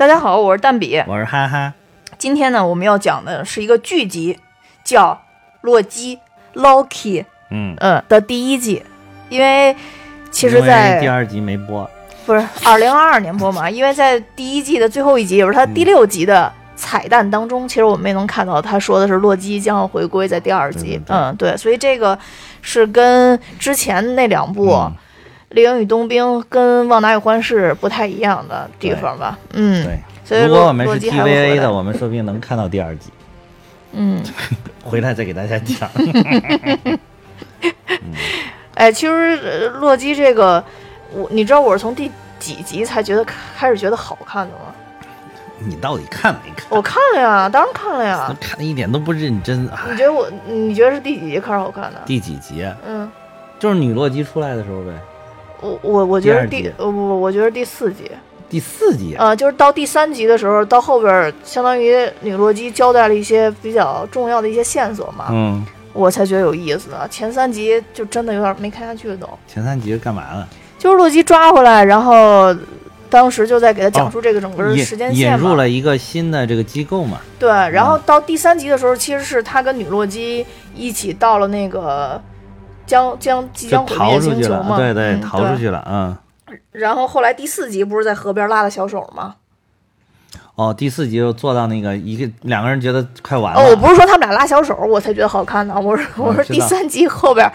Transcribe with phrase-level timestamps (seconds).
[0.00, 0.96] 大家好，我是蛋比。
[1.06, 1.74] 我是哈哈。
[2.16, 4.38] 今天呢，我们要讲的是一个剧集，
[4.82, 5.12] 叫
[5.60, 6.18] 《洛基》
[6.58, 7.26] （Loki）。
[7.50, 8.82] 嗯嗯的第一季，
[9.28, 9.76] 因为
[10.30, 11.90] 其实，在第二集没播，
[12.24, 13.68] 不是二零二二年播嘛？
[13.68, 20.98] 因为在第一季的最后一集，也是它第六集的彩蛋当中，其实我们也能看到，他说的是洛基将要回归在第二集。
[21.08, 22.18] 嗯，对，所以这个
[22.62, 24.66] 是跟之前那两部
[25.50, 29.38] 《猎鹰与冬兵》跟《旺达与幻视》不太一样的地方吧？
[29.52, 29.98] 嗯，对。
[30.24, 33.10] 所以如果我们是 TVA 的，我们说不定能看到第二集。
[33.92, 34.22] 嗯，
[34.84, 35.90] 回来再给大家讲。
[38.74, 40.64] 哎，其实洛基这个，
[41.12, 44.72] 我你知道我是从第几集才觉得开始觉得好看的吗？
[45.58, 46.66] 你到底看没看？
[46.70, 48.32] 我看了呀，当然看了呀。
[48.40, 49.64] 看的一点都不认真。
[49.64, 50.30] 你觉得我？
[50.46, 52.00] 你觉得是第几集开始好看的？
[52.06, 52.64] 第几集？
[52.86, 53.10] 嗯，
[53.58, 54.92] 就是女洛基出来的时候呗。
[55.60, 58.10] 我我我觉得第我我觉得第四集。
[58.48, 65.26] 第四集啊，就是到第三集的时候，到后边相当于女洛基交代了一些比较重要的一些线索嘛。
[65.30, 65.64] 嗯。
[65.92, 67.06] 我才觉得有意思呢。
[67.08, 69.28] 前三集就真的有点没看下去都。
[69.48, 70.48] 前三集是干嘛了？
[70.78, 72.56] 就是洛基抓回来，然后
[73.08, 75.38] 当时就在给他讲述这个整个时间线嘛。
[75.38, 77.20] 引入了一个新的这个机构嘛。
[77.40, 80.46] 对，然后到第三集的时候，其实是他跟女洛基
[80.76, 82.20] 一起到了那个
[82.90, 84.76] 将将即将毁灭星球嘛。
[84.76, 86.16] 对对，逃出去了，嗯。
[86.72, 89.36] 然后后来第四集不是在河边拉了小手吗？
[90.56, 93.60] 哦，第四集就做到那个一个两个人觉得快完了。
[93.60, 97.50] 哦，我不是说他们俩拉小手我才觉得好看呢，我说我说第三集后边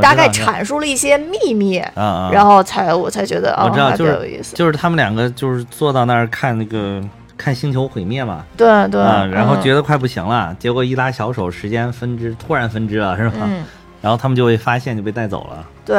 [0.00, 7.00] 大概阐述了一些秘密，然后才我才觉得啊，我知道就是有意思，就是他们两个就是坐到那儿看那个
[7.36, 8.44] 看星球毁灭嘛。
[8.56, 13.36] 对对，然后觉得快不行了，结果一拉小手，时间分支突然分支了，是吧？
[13.42, 13.64] 嗯。
[14.00, 15.66] 然后他们就会发现，就被带走了。
[15.84, 15.96] 对，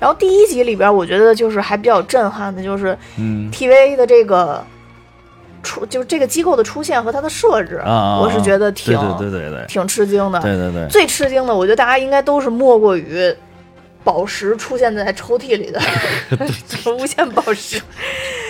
[0.00, 4.64] 然后第一集里边，我觉得就是还比较震撼的，就是嗯，TVA 的这个
[5.62, 10.40] 出，就是这个机构的出现和它的设置，我是觉得挺对对对对，挺吃惊的。
[10.40, 13.34] 对对对，最吃惊的，我觉得大家应该都是莫过于
[14.02, 15.80] 宝石出现在抽屉里的
[16.98, 17.80] 无限宝石，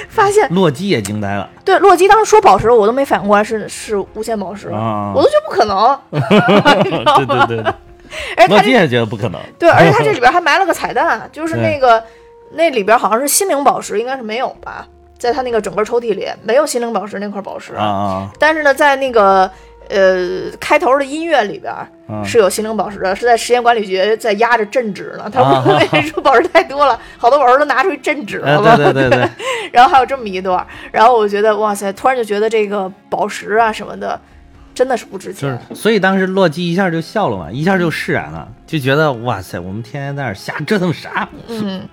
[0.08, 1.50] 发现洛基也惊呆了。
[1.64, 5.98] 对，洛基当时说宝石，我都没反应过来是是无限宝石，我都觉得不可能。
[7.16, 7.74] 对对对对。
[8.36, 9.40] 而他也觉得不可能。
[9.58, 12.02] 对，而且他这 里边还埋了个彩蛋，就是那个
[12.52, 14.86] 那里边好像是心灵宝石，应该是没有吧？
[15.18, 18.30] 在他那个整个抽屉里没有心灵宝石那块宝石啊。
[18.38, 19.50] 但是呢，在那个
[19.88, 21.74] 呃开头的音乐里边
[22.22, 25.30] 是有心灵宝石的，是在实验管理局在压着镇纸呢。
[25.32, 28.76] 他们 说宝石太多了，好多宝石都拿出去镇纸了嘛。
[28.76, 29.26] 对对对。
[29.72, 34.20] 然后还有这么一段，然后我觉得哇塞，突然就觉得这个宝石啊什么的。
[34.76, 41.26] 真的是不值钱，就是所以当时洛基一下就笑了嘛，一下就释然了，就觉得哇塞，我们天天在那瞎折腾啥？
[41.48, 41.88] 嗯，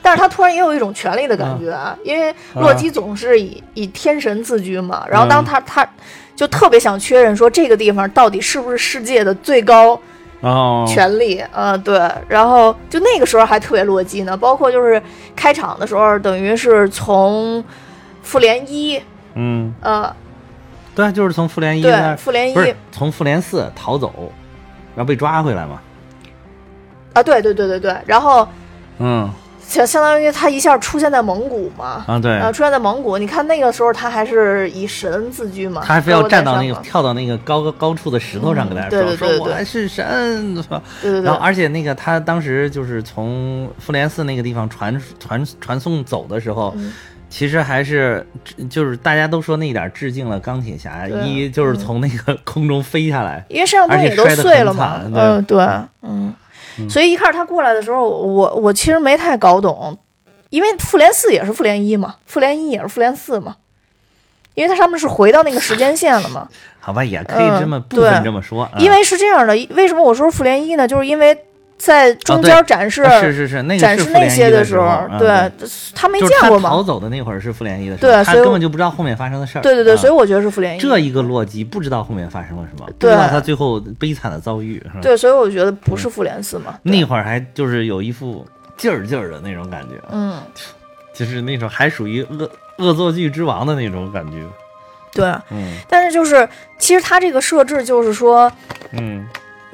[0.00, 5.84] 但是他突然也有一种权力的感觉啊，因为洛基总是以以天神自居嘛，然后当他他
[6.36, 10.00] 就特别想确认说这个地方到底是不是世界的最高
[10.86, 11.82] 权力嗯？
[11.82, 15.02] 对，然后就那个时候还特别洛基呢，包括就是
[15.34, 17.64] 开场的时候，等于是从
[18.22, 19.02] 复联一，
[19.34, 20.14] 嗯呃。
[20.98, 24.32] 对，就是从复联一那复联一从复联四逃走，
[24.96, 25.80] 然后被抓回来嘛？
[27.12, 28.44] 啊，对对对对对，然后
[28.98, 32.04] 嗯，相相当于他一下出现在蒙古嘛？
[32.08, 33.16] 啊，对，出现在蒙古。
[33.16, 35.84] 你看那个时候他还是以神自居嘛？
[35.86, 40.64] 他还非要站到那个跳到那个高高高处的石头上跟大家说说我是神，对
[41.00, 41.22] 对对。
[41.22, 46.74] 然后而且那个他当时就是从复联四那个地方传传传送走的时候。
[47.30, 48.26] 其实还是
[48.70, 55.02] 就是大家都说那点致敬了钢铁侠一，就是从那个空中飞下来，因为身上东西都碎了嘛。
[55.14, 55.58] 嗯，对，
[56.02, 56.34] 嗯，
[56.88, 59.96] 所以一开始他过来的时候，我我其实没太搞懂，
[60.50, 63.56] 因为复联四也是复联一嘛，复联一也是复联四嘛，
[64.54, 66.48] 因为它上面是回到那个时间线了嘛。
[66.80, 68.66] 好吧，也可以这么部分这么说。
[68.78, 70.88] 因为是这样的，为什么我说复联一呢？
[70.88, 71.38] 就是因为。
[71.78, 75.50] 在中间展示是是是，那展示那些的时候，对
[75.94, 76.68] 他没见过嘛。
[76.68, 79.62] 逃走的那会儿是复联一的时候，对他根本就不知道后面发生的事儿。
[79.62, 80.80] 对对对，所以我觉得是复联一。
[80.80, 84.84] 这一个洛基不知道后面发生了什么，不知道他最后悲惨的遭遇。
[85.00, 86.76] 对，所以我觉得不是复联四嘛。
[86.82, 88.44] 那会儿还就是有一副
[88.76, 90.36] 劲儿劲儿的那种感觉，嗯，
[91.14, 94.42] 就是那种还属于恶恶作剧之王的那种感觉。
[95.12, 98.50] 对，嗯，但是就是其实他这个设置就是说，
[98.92, 99.24] 嗯。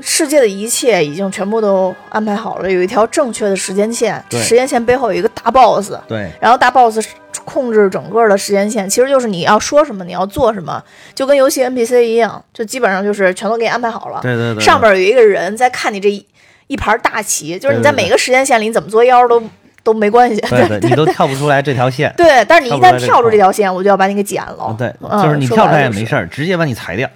[0.06, 7.00] 世界的一切已经全部都安排好了，有一条正确的时间线，时间线背后有一个大 boss，对，然后大 boss
[7.46, 10.82] 控制整个的时间线，其实就是你要说什么，你要做什么，
[11.14, 14.20] 就跟游戏 NPC 一样，就基本上就是全都给你安排好了。
[14.20, 16.24] 对对对，上边有一个人在看你这一
[16.66, 19.42] 一盘大棋，就是你在每个时间线里你怎么作妖都
[19.82, 20.38] 都没关系。
[20.42, 22.12] 对 对，你都跳不出来这条线。
[22.16, 24.74] 对，但是你一旦跳出这这条线，我就要把你给剪了。
[24.78, 27.08] 对，嗯就是你跳出来也没事儿，直接把你裁掉，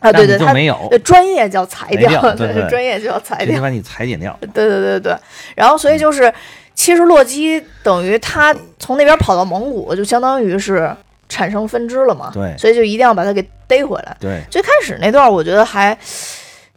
[0.00, 3.46] 啊，对对，他没有对专业叫裁裁掉对对专业就叫裁掉。
[3.46, 4.36] 直接把你裁剪掉。
[4.40, 5.16] 对对对对，
[5.56, 6.32] 然后所以就是，
[6.74, 10.94] 其实洛基等于他从那边跑到蒙古，就相当于是
[11.28, 12.30] 产生分支了嘛。
[12.32, 14.16] 对所以就一定要把他给逮回来。
[14.20, 15.98] 对，最开始那段，我觉得还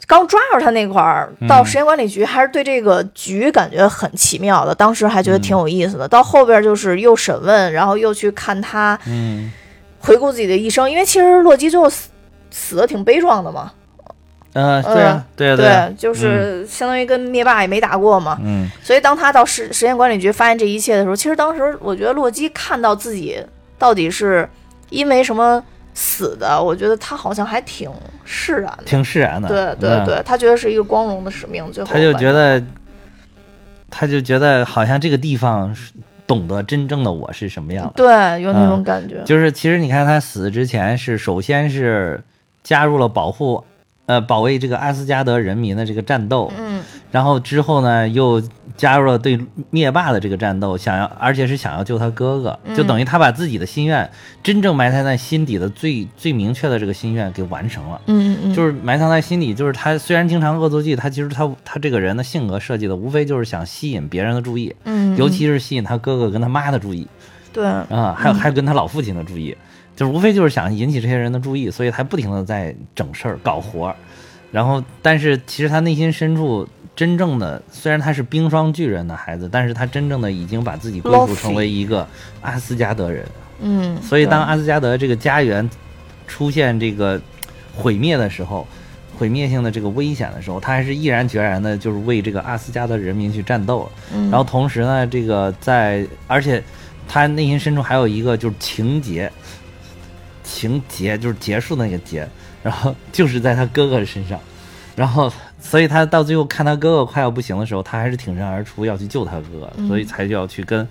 [0.07, 6.07] 刚抓住他那块儿，嗯到时间管理局还是对这个局感觉很奇妙的，当时还觉得挺有意思的。
[6.07, 9.51] 到后边就是又审问，然后又去看他嗯
[9.99, 12.09] 回顾自己的一生，因为其实洛基最后死
[12.51, 13.71] 死的挺悲壮的嘛。
[14.53, 18.37] 呃，对啊，对啊对，啊，就是相当于跟灭霸也没打过嘛。
[18.43, 23.41] 嗯所以当他到实实验管理局发现这一切的时候，其实当时我觉得洛基看到自己
[23.79, 24.47] 到底是
[24.89, 25.63] 因为什么
[25.93, 27.89] 死的，我觉得他好像还挺
[28.25, 28.83] 释然的。
[28.85, 29.47] 挺释然的。
[29.47, 31.71] 对对嗯对，他觉得是一个光荣的使命。
[31.71, 32.61] 最后他就觉得，
[33.89, 35.73] 他就觉得好像这个地方
[36.27, 37.93] 懂得真正的我是什么样的。
[37.95, 39.21] 对有那种嗯感觉。
[39.23, 42.21] 就是其实你看他死之前是首先是
[42.63, 43.63] 加入了保护。
[44.07, 46.83] 呃，保卫这个阿斯加德人民的这个战斗，嗯。
[47.11, 48.41] 然后之后呢，又
[48.75, 54.09] 加入了对灭霸的这个战斗，想要，而且是想要救他哥哥，就等于他把自己的心愿，
[54.43, 58.01] 真正埋藏在心底的最最明确的这个心愿给完成了。
[58.07, 67.07] 嗯嗯，就是埋藏在心里，就是他虽然经常恶作剧，他其实他他这个人的性格设计的无非就是想吸引别人的注意，嗯，尤其是吸引他哥哥跟他妈的注意。
[67.53, 67.65] 对。
[67.65, 69.55] 啊，还有还有跟他老父亲的注意，
[69.95, 73.95] 就是无非就是想引起这些人的注意，所以他不停的在整事儿搞活儿，
[74.51, 82.07] 然后但是其实他内心深处真正的虽然他是冰霜巨人的孩子，但是他真正的已经把自己归属成为一个
[82.41, 83.25] 阿斯加德人，
[83.61, 85.67] 嗯，所以当阿斯加德这个家园
[86.27, 87.19] 出现这个
[87.75, 88.67] 毁灭的时候，
[89.17, 93.89] 毁灭性的这个危险的时候，他还是毅然决然的，就是为这个阿斯加德人民去战斗。
[94.13, 96.61] 嗯然后同时呢，这个在而且
[97.07, 99.31] 他内心深处还有一个就是情节，
[100.51, 102.27] 情节就是结束的那个结，
[102.61, 104.39] 然后就是在他哥哥身上，
[104.95, 110.85] 然后所以他到最后看他哥哥快要不行的时候，他还是挺身而出要去救他哥所以才就要去跟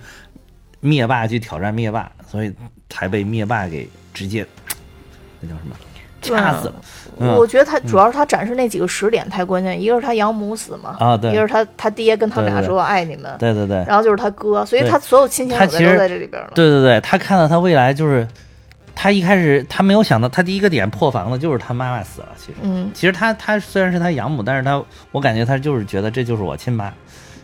[0.79, 2.51] 灭霸去挑战灭霸，所以
[2.89, 4.45] 才被灭霸给直接
[5.39, 5.75] 那叫什么
[6.21, 6.75] 掐死了。
[7.19, 16.49] 嗯我觉得他主要是他展示那几个时点太关键，一个是他养母死嘛，啊，对一个是他他爹跟他俩说我爱你们，对对对然后就是他哥，所以他所有亲情友都在这里边了。
[16.55, 18.27] 对对对，他看到他未来就是，
[18.95, 22.29] 他一开始他没有想到，他第一个点破防的就是他妈妈死了。
[22.37, 22.89] 其实，嗯。
[22.93, 26.91] 其实他他虽然是他养母，但是他我感觉他就是觉得这就是我亲妈，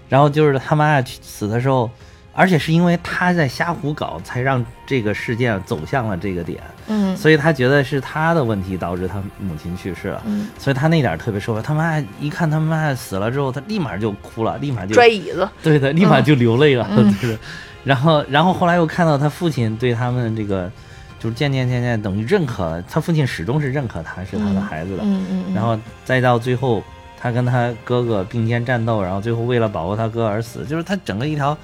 [0.10, 1.90] 然后就是他妈去死的时候，
[2.34, 7.16] 而且是因为他在瞎胡搞，才让这个事件走向了这个点，嗯。
[7.18, 10.22] 所以他觉得是他的问题导致他母亲去世了。
[10.26, 17.12] 嗯，所以他那点儿特别受不了，他妈一看他妈死了之后，他立马就哭了，立马就摔椅子，对的，立马就流泪了，嗯。
[17.20, 17.40] 就是，
[17.84, 20.70] 然后，然后后来又看到他父亲对他们这个，
[21.20, 25.54] 就是渐渐渐渐等于认可了，他父亲始终是认可他是他的孩子的，嗯嗯，嗯。
[25.54, 26.84] 然后再到最后，
[27.20, 31.58] 他跟他哥哥并肩战斗，然后最后为了保护他哥而死，就是他整个一条，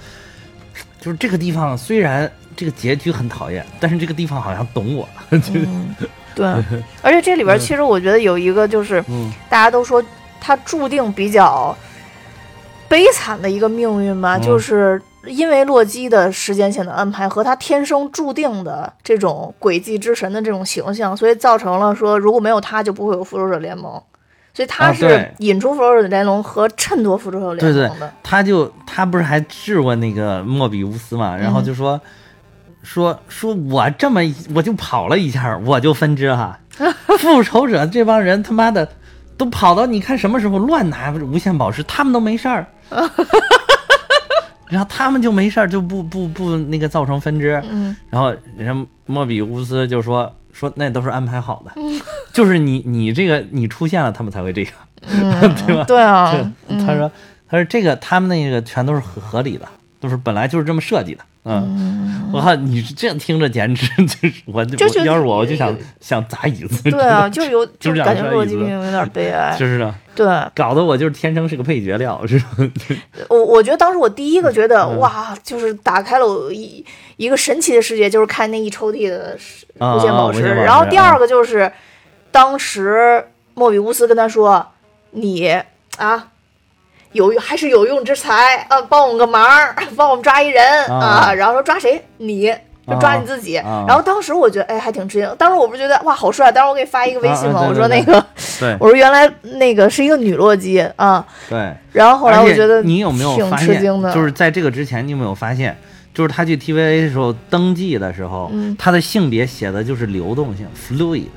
[0.99, 5.95] 就是这个地方虽然这个结局很讨厌，但是这个地方好像懂我，就是，嗯，
[6.33, 6.45] 对，
[7.01, 9.31] 而且这里边其实我觉得有一个就是嗯。
[9.49, 10.03] 大家都说
[10.41, 11.77] 他注定比较
[12.89, 14.41] 悲惨的一个命运吧，嗯。
[14.41, 24.01] 就是因为洛基的时间线的安排和他天生注定的这种诡计之神的这种形象，所以造成了说如果没有他就不会有复仇者联盟。
[24.55, 28.07] 所以他是引出复仇者联盟和衬托复仇者联盟的。
[28.07, 31.99] 对，他就他不是还质问那个莫比乌斯嘛，然后就说、
[32.83, 34.21] 说说我这么
[34.53, 36.59] 我就跑了一下，我就分支哈，
[37.17, 38.87] 复仇者这帮人他妈的
[39.37, 42.67] 都跑到你看什么时候乱拿无限宝石，他们都没事儿。
[44.69, 47.95] 然后他们就没事儿，就不不不那个造成分支，嗯。
[48.09, 51.71] 然后人家莫比乌斯就说说那都是安排好的，
[52.33, 54.71] 就是你你这个你出现了，他们才会这样。
[55.01, 55.83] 嗯， 对吧？
[55.85, 56.51] 对啊，
[56.85, 57.11] 他说
[57.47, 59.67] 他说这个他们那个全都是合合理的，
[60.03, 61.23] 都是本来就是这么设计的。
[61.45, 66.91] 嗯，我看，你这样听着简直就是我就就我要是我我就想想砸椅子。
[66.91, 69.55] 对啊，就有就就是感觉想说椅子洛基命运有点悲哀。
[69.57, 72.45] 就是啊，对，搞得我就是天生是个配角料，是吧？
[73.29, 79.37] 我我觉得当时我第一个觉得、嗯哇，就是打开了我一一个神奇的世界，就是看那一抽屉的。
[79.79, 81.71] 无限宝石然后第二个就是，
[82.31, 84.65] 当时莫比乌斯跟他说
[85.11, 85.49] ：“你
[85.97, 86.27] 啊，
[87.13, 91.33] 有还是有用之才啊，帮我们个忙儿， 帮我们抓一人啊啊。
[91.33, 92.03] 然后说抓谁？
[92.17, 92.53] 你
[92.85, 93.55] 就抓你自己。
[93.57, 95.35] 啊然后当时我觉得，哎，还挺吃惊。
[95.37, 96.51] 当时我不是觉得哇，好帅。
[96.51, 98.25] 当时我给你发一个微信嘛，啊啊对我说那个，
[98.59, 101.25] 对 我说原来那个是一个女洛基啊。
[101.49, 101.73] 对。
[101.91, 105.77] 然后后来我觉得你有没有挺发现，吃惊的，就是在这个之前，你有没有发现，
[106.13, 111.27] 就是他去 TVA 的时候登记的时候，嗯他的性别写的就是流动性 fluid。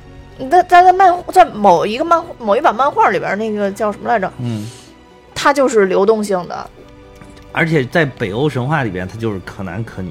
[0.50, 4.30] 在在在漫在某一个漫某一版漫画里边，那个叫什么来着？
[4.38, 4.68] 嗯，
[5.36, 6.68] 它就是流动性的。
[7.52, 10.10] 而且在北欧神话里边，它就是可男可女。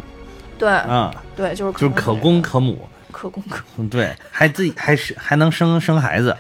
[0.57, 6.35] 对、嗯、对，就是就是可公可母，可公可母，对，还自己还是还能生生孩子，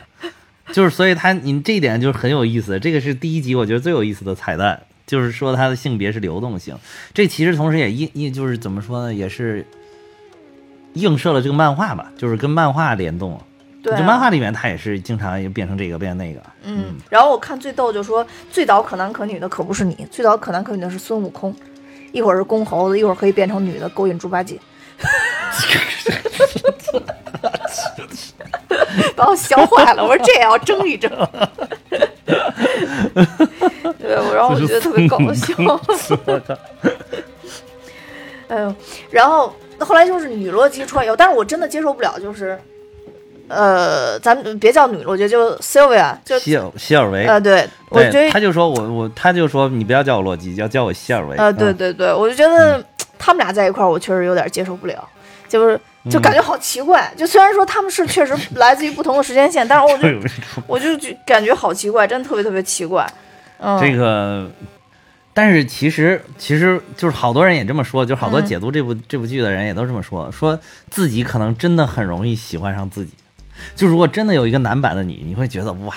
[0.71, 6.77] 就是所以他你这一点就是很有意思，这个是第一集我觉得最有意思的彩蛋，就是说他的性别是流动性，
[7.13, 9.67] 这其实同时也映映就是怎么说呢，也是
[10.93, 13.33] 映射了这个漫画吧，就是跟漫画联动。
[13.33, 13.41] 了。
[13.85, 21.55] 对、啊，就漫画里面他也是经常也变成这个变那个，嗯，然后我看最逗就说最早可男可女的可不是你，最早可男可女的是孙悟空，
[22.11, 24.59] 一会儿是公猴子，一会儿可以变成女的勾引猪八戒，
[29.15, 30.03] 把我笑坏了。
[30.03, 31.11] 我说这也要争一争。
[33.99, 35.53] 对，我然后我觉得特别搞笑。
[38.47, 38.75] 哎呦，
[39.09, 42.59] 然后后来就是女洛基出来以后，但是我真的接受不了，就是，
[43.47, 51.77] 呃，咱们别叫女了，我觉得，就 Sylvia，就希尔希尔维，呃，对，我觉，得他就说我我他就说你不要叫我洛基，要叫我希尔维，呃，对嗯。
[51.77, 52.83] 对对，我就觉得
[53.19, 55.07] 他们俩在一块儿，我确实有点接受不了，
[55.47, 57.11] 就是就感觉好奇怪。
[57.15, 60.27] 就虽然说他们是确实来自于不同的时间线，但是我就
[60.67, 63.07] 我就就感觉好奇怪，真的特别特别奇怪。
[63.59, 64.49] 嗯，这个，
[65.33, 68.45] 但是其实其实就是好多人也这么说，就好多嗯。
[68.45, 70.59] 解读这部、这部剧的人也都这么说，说
[70.89, 73.13] 自己可能真的很容易喜欢上自己。
[73.75, 75.95] 就如果真的有一个男版的你，你会觉得哇，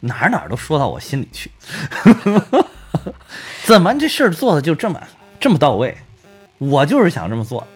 [0.00, 1.50] 哪儿哪儿都说到我心里去，
[3.64, 5.00] 怎么这事儿做的就这么
[5.40, 5.96] 这么到位？
[6.58, 7.66] 我就是想这么做。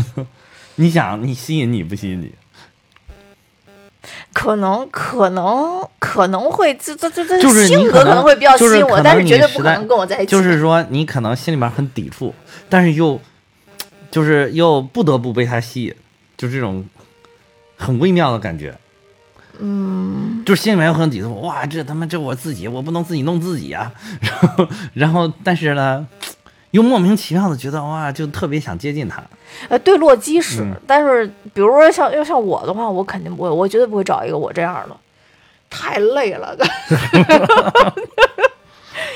[0.76, 2.32] 你想，你吸引你不吸引你？
[4.32, 10.30] 可能可能可能会这这这这性格可能能会比较吸引我，就是但是绝对不可能跟我在一起。
[10.30, 12.34] 就是说，你可能心里面很抵触，
[12.68, 13.20] 但是又，
[14.10, 15.94] 就是又不得不被他吸引，
[16.36, 16.84] 就这种
[17.76, 18.74] 很微妙的感觉。
[19.60, 23.92] 嗯，就是心里面有很抵触，哇，这他妈这我自己，我不能自己弄自己啊。
[24.20, 26.04] 然后，然后，但是呢，
[26.72, 29.22] 又莫名其妙的觉得哇，就特别想接近他。
[29.68, 34.96] 呃，对洛基是，嗯但是比如说像要像我的话，我肯定不会，我绝对不会找一个我这样的，
[35.70, 36.56] 太累了。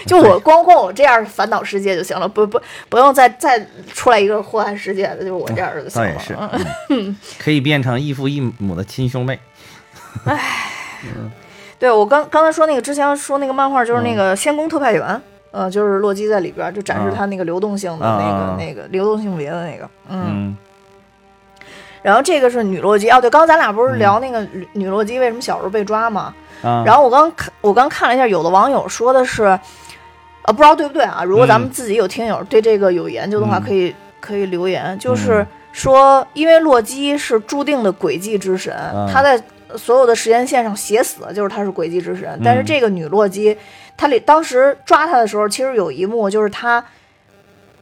[0.10, 6.08] 就我光光我这样烦恼世界就行了，不不不用再再出来一个祸害世界的，就是我这样的就行了。
[6.08, 9.38] 倒也是， 可以变成异父异母的亲兄妹。
[11.78, 15.22] 对我刚刚才说那个之前说那个漫画，就是嗯那个仙宫特派员，
[15.52, 20.24] 呃，就是洛基在里边就展示他那个流动性的那个、啊那个流动性别的那个，嗯。
[20.26, 20.56] 嗯
[22.00, 26.32] 然后这个是女洛基哦，对，刚刚咱俩不是聊那个女女洛基为什么小时候被抓吗？
[26.62, 29.58] 啊，然后我刚看我刚看了一下，有的网友说的是，
[30.48, 31.22] 呃，不知道对不对啊？
[31.22, 31.70] 如果咱们嗯。
[31.70, 33.62] 自己有听友对这个有研究的话，嗯。
[33.62, 39.40] 可以可以留言，就是说，因为洛基是注定的诡计之神，嗯他在
[39.76, 43.56] 所有的时间线上写死的就是他是诡计之神，但是嗯这个女洛基，
[43.96, 46.82] 她里当时抓他的时候，其实有一幕就是他。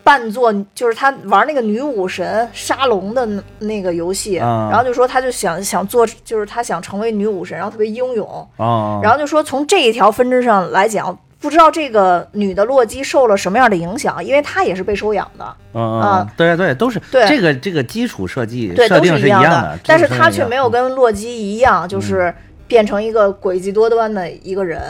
[0.06, 17.25] 扮作就是他玩那个女武神沙龙的那那个游戏，啊然后就说他就想想做，就是他想成为女武神，然后特别英勇，哦，然后就说从这一条分支上来讲，不知道这个女的洛基受了什么样的影响，因为她也是被收养的，嗯对对，都是对。
[17.29, 22.35] 这个这个基础设计对，都设定是样的，但是她却没有跟洛基一样，就是
[22.67, 24.81] 变成一个诡计多端的一个人，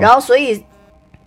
[0.00, 0.60] 然后所以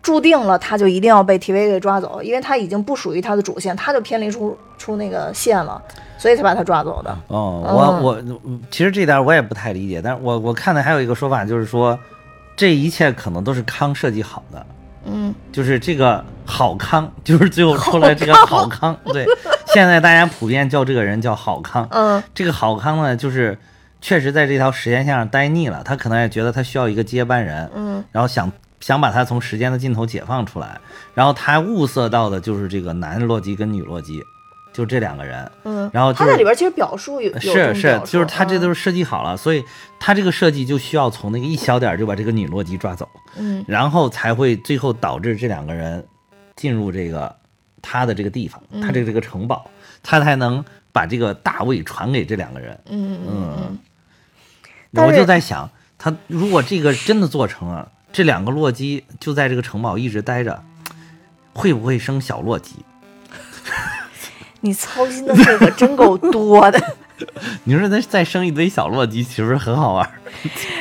[0.02, 5.82] 注定了他就一定要被 TV 给抓走，因为他已经不属于他的主线，他就偏离出出那个线了，
[6.18, 7.18] 所以才把他抓走的。
[7.30, 7.74] 哦，嗯。
[7.74, 11.98] 我我嗯其实这点我也不太理解，但是我我看的还有一个说法，就是说
[12.58, 14.73] 这一切可能都是康设计好的，嗯，
[15.54, 19.26] 就是这个好康， 就是最后出来这个好康，对，
[19.68, 22.22] 现在大家普遍叫这个人叫好康，嗯。
[22.34, 23.58] 这个好康呢，就是
[24.02, 28.04] 确实在这条时间线上待腻了，他可能也觉得他需要一个接班人，嗯。
[28.12, 30.78] 然后想想把他从时间的尽头解放出来，
[31.14, 34.22] 然后他物色到的就是这个男洛基跟女洛基，
[34.74, 39.64] 就这两个人，嗯，然后就是他在里边其实表述有是是就是他这都嗯是设计好了，所以
[40.00, 43.64] 他这个设计就需要从那个一小点就把这个女洛基抓走，嗯。
[43.68, 46.04] 然后才会最后导致这两个人
[46.56, 47.36] 进入这个
[47.82, 49.70] 他的这个地方，他这个这个城堡，
[50.02, 52.80] 他才能把这个大位传给这两个人。
[52.90, 53.80] 嗯嗯嗯，
[54.92, 60.64] 但我就在想，他如果这个真的做成了，这两个洛基就在这个城堡一直待着，
[61.54, 62.76] 会不会生小洛基？
[64.66, 66.82] 你操心的事可真够多的。
[67.66, 70.10] 你说再再生一堆小洛基，岂不是很好玩？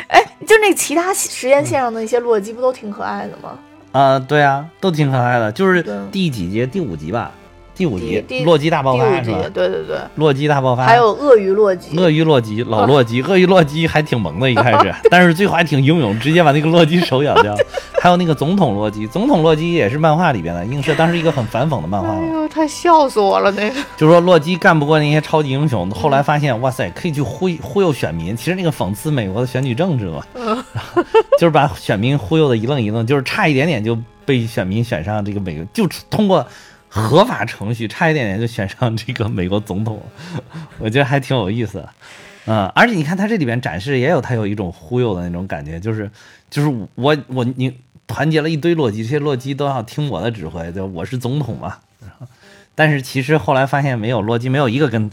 [0.06, 3.58] 哎，就那其他时间线上的那些洛基，不都挺可爱的吗？
[3.90, 5.50] 啊，对啊，都挺可爱的。
[5.50, 6.64] 就是第几集？
[6.66, 7.32] 第五集吧。
[7.74, 9.38] 第五集，洛基大爆发是吧？
[9.52, 17.56] 对对对，洛基大爆发，还有鳄鱼洛基，鳄鱼洛基，老洛基，鳄鱼洛基还挺萌的，一开始， 但是最后还挺英勇，直接把那个洛基手咬掉。
[18.02, 22.08] 还有那个总统洛基，总统洛基也是漫画里边的，映射当时一个很反讽的漫画。
[22.08, 23.76] 哎呦，太笑死我了那个。
[23.96, 28.36] 就说洛基干不过那些超级英雄，后来发现，哇塞，可以去忽忽悠选民。
[28.36, 30.20] 其实那个讽刺美国的选举政治嘛，
[31.38, 36.44] 就是把选民忽悠的一愣一愣，就是差一点点就被选民选上这个美国，就通过。
[36.94, 40.02] 合法程序差一点点就选上这个美国总统，
[40.78, 41.88] 我觉得还挺有意思的，
[42.44, 46.10] 嗯，而且你看他这里边展示也有他有一种忽悠的那种感觉，就是
[46.50, 47.74] 就是我我你
[48.06, 51.78] 团结了一堆洛基，这些洛基都要听我的指挥，就我是总统嘛。
[52.74, 55.10] 但是其实后来发现没有洛基，没有一个跟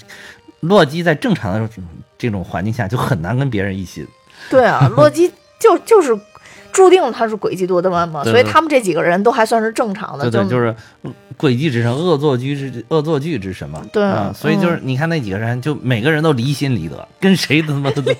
[0.60, 1.70] 洛基在正常的
[2.18, 4.06] 这种环境下就很难跟别人一起。
[4.50, 5.32] 对啊， 洛基
[5.62, 6.20] 就就是。
[6.72, 10.30] 注定他是诡计多端嘛，所以他们这几个人都还算是正常的。
[10.30, 10.76] 对对，就是
[11.38, 13.82] 诡计之神、恶作剧之恶作剧之神嘛。
[13.92, 18.12] 对，所以就是你看那几个人，就每个人都离心离德，跟谁他妈的都。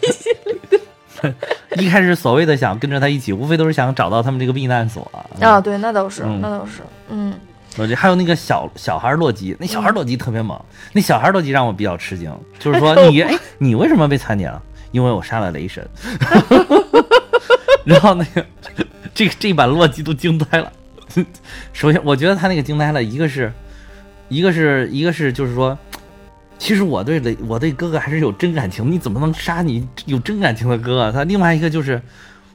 [1.78, 5.60] 一开始所谓的想跟着他一起，无非都是想找到他们这个避难所啊。
[5.60, 7.34] 对，那倒是，那倒是，嗯。
[7.78, 10.60] 洛基还有那个小小孩洛基，那小孩洛基特别猛。
[10.92, 14.62] 那小孩洛基让我比较吃惊，就是说 你哎，你为什么被参见了？
[14.92, 15.88] 因为我杀了雷神。
[17.86, 18.46] 然后那个，
[19.14, 20.72] 这个这版洛基都惊呆了。
[21.74, 23.52] 首先，我觉得他那个惊呆了，一个是，
[24.28, 25.78] 一个是一个是，就是说，
[26.58, 28.92] 其实我对雷，我对哥哥还是有真感情。
[28.92, 31.12] 你怎么能杀你有真感情的哥哥？
[31.12, 32.00] 他另外一个就是，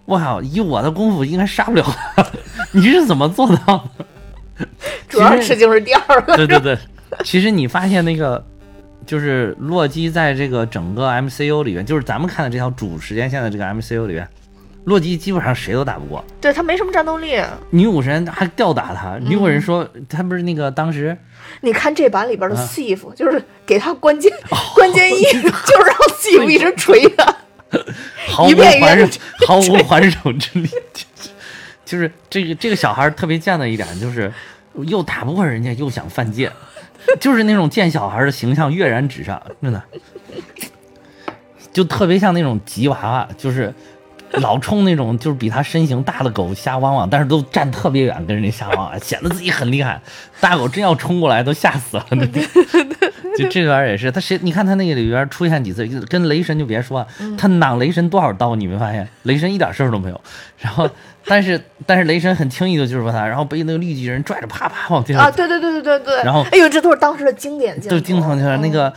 [0.04, 2.24] 我靠，以我的功夫应该杀不了他。
[2.72, 4.66] 你是怎么做到的？
[5.08, 6.36] 主要事情是第二个。
[6.36, 6.78] 对对对，
[7.24, 8.44] 其实你发现那个，
[9.04, 14.28] 就是洛基在这个整个 MCU 里面，就是咱们看的这条主时间线的这个 MCU 里面。
[14.84, 17.40] 洛基基本上谁都打不过，对他没什么战斗力。
[17.70, 21.16] 女武神还吊打他，女武神说他不是那个当时，
[21.62, 24.30] 你看这版里边的 Sif，就是给他关键
[24.74, 27.34] 关键一，就是让 Sif 一直锤他，
[28.28, 30.68] 毫无还手，毫无还手之力。
[31.86, 34.30] 就是这个这个小孩特别贱的一点，就是
[34.86, 36.52] 又打不过人家，又想犯贱，
[37.18, 39.82] 就是那种贱小孩的形象跃然纸上，真的，
[41.72, 43.72] 就特别像那种吉娃娃，就是。
[44.40, 50.00] 老冲那种就是比他身形大的狗瞎汪汪，但是都站特别远跟人家瞎汪汪，显得自己很厉害。
[50.40, 52.06] 大狗真要冲过来都吓死了。
[53.36, 54.38] 就这边也是，他谁？
[54.42, 57.04] 你看他那个里边出现几次，跟雷神就别说，
[57.36, 59.08] 他挡雷神多少刀，你没发现？
[59.24, 60.20] 雷神一点事儿都没有。
[60.58, 60.88] 然后，
[61.26, 65.30] 但是但是雷神很轻易的就是说他，然后被那个绿巨人拽着啪啪往地上啊！
[65.30, 66.22] 对对对对对对。
[66.22, 67.96] 然后，哎呦，这都是当时的经典镜头。
[67.96, 68.92] 就经常就是那个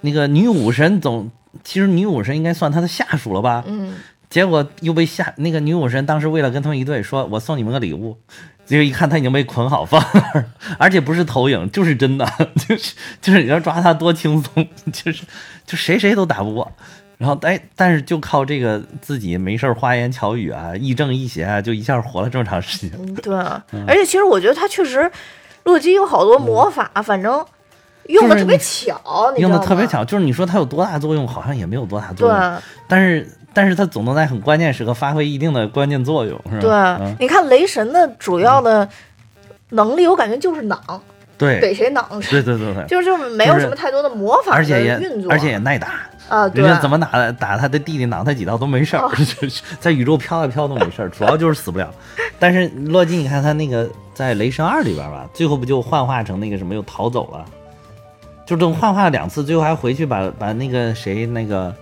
[0.00, 1.30] 那个女武神总，
[1.62, 3.62] 其实女武神应该算他的下属了吧？
[3.66, 3.92] 嗯。
[4.32, 8.16] 结果又被吓，那个女武神当时为了跟他们一对，说我送你们个礼物，
[8.64, 10.46] 结果一看他已经被捆好放那儿，
[10.78, 12.26] 而且不是投影，就是真的，
[12.66, 15.26] 就是就是你要抓他多轻松， 就是
[15.66, 16.72] 就谁谁都打不过，
[17.18, 23.14] 然后哎，但是就靠这个自己没事花言巧语啊，亦正亦邪啊，就一下活了这么长时间。
[23.16, 25.12] 对，啊而且其实我觉得他确实，
[25.64, 27.44] 洛基有好多魔法，反正
[28.06, 28.98] 用的特别巧，
[29.36, 33.28] 用的特别巧，就是你说他有多大作用，好像也没有多大作用，但是。
[33.54, 36.98] 但是他总能在很关键时刻发挥一定的关键作用，是吧？
[36.98, 38.88] 对，你看雷神的主要的
[39.70, 40.80] 能力，我感觉就是挡，
[41.36, 42.42] 对，给谁挡谁。
[42.42, 45.88] 对对对对，就是就没有什么太多的魔法，而且也运作，而且也耐打
[46.28, 46.46] 啊。
[46.54, 49.10] 人家怎么打打他的弟弟，挡他几刀都没事儿，
[49.80, 51.92] 在宇宙飘啊飘都没事儿， 主要就是死不了。
[52.38, 57.44] 但是洛基，你看他那个在雷神二里边吧，最后不就幻化成那个什么又逃走了？
[58.46, 61.74] 就这种幻化了两次，最后还回去把把那个谁那个。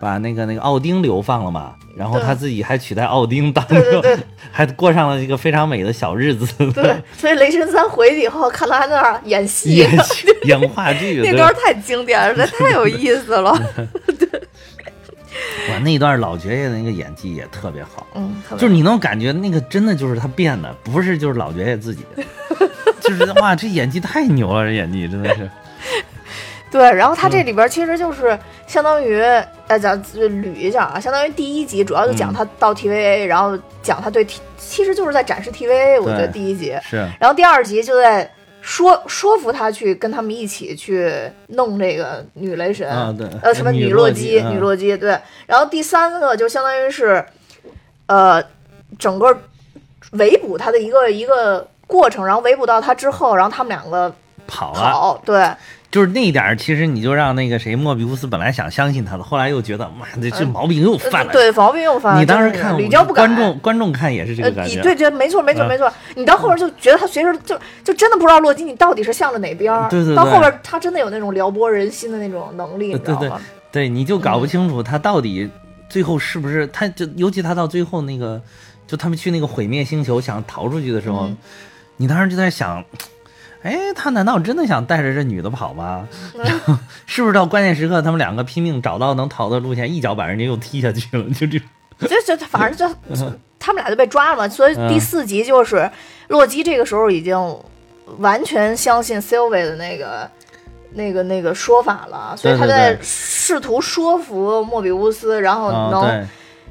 [0.00, 4.18] 把那个那个奥丁流放了嘛，然后他自己还取代奥丁当着，
[4.52, 6.46] 还过上了一个非常美的小日子。
[6.72, 9.90] 对， 所以雷神三回去以后，看他在那儿演戏，演
[10.44, 13.58] 演话剧，那段太经典了， 这太有意思了。
[14.18, 14.40] 对，
[15.70, 22.04] 哇，那段老爵爷的那个演技也特别好，嗯，就是你能感觉那个真的就是他变的，不是就是老爵爷自己，
[23.00, 25.50] 就是哇，这演技太牛了，这演技真的是。
[26.68, 29.22] 对，然后他这里边其实就是相当于，
[29.68, 36.00] 呃，咱捋一下啊，相当于第一集主要就讲他到 TVA，然后讲他对 T，其实就是在展示 TVA。
[36.00, 41.12] 我觉得第一集是，然后第二集就在说说服他去跟他们一起去
[41.48, 45.18] 弄这个女雷神，啊、对呃，什么女洛基，女洛基，对。
[45.46, 47.24] 然后第三个就相当于是，
[48.06, 48.42] 呃，
[48.98, 49.36] 整个
[50.12, 54.14] 围捕他的一个一个过程，然后围捕到他之后，然后他们两个。
[54.48, 55.44] 跑，对，
[55.96, 61.32] 就是那一点儿，其实你就让那个谁莫比乌斯本来想相信他的，后来又觉得妈的这毛病又犯了。
[61.32, 62.20] 对，毛病又犯了。
[62.20, 64.82] 你当时看屡教不改，观众观众看也是这个感觉。
[64.82, 65.90] 对对，没错没错没错。
[66.14, 69.72] 你到后边就觉得他随时就就真的不知道洛基你到底是向着哪边。
[69.88, 70.14] 对对。
[70.14, 73.40] 到后边他真的有那种撩拨人心的那种能力，你知道吗？
[73.72, 75.48] 对，你就搞不清楚他到底
[75.88, 78.38] 最后是不是他，就尤其他到最后那个，
[78.86, 81.30] 就他们去那个毁灭星球想逃出去的时候，
[81.96, 82.84] 你当时就在想。
[83.62, 86.06] 哎，他难道真的想带着这女的跑吗？
[87.06, 91.24] 是不是到关键时刻，他们两个拼命找到能逃的路线，一脚把人家又踢下去了？
[91.34, 91.58] 就这，
[91.98, 93.26] 就就反正就
[93.58, 94.48] 他们俩就被抓了嘛。
[94.48, 95.90] 所以第四集就是
[96.28, 97.36] 洛基这个时候已经
[98.18, 100.30] 完全相信 Sylvie 的那个
[100.92, 106.26] 那个那个说法了，所以他在试图说服莫比乌斯，然后能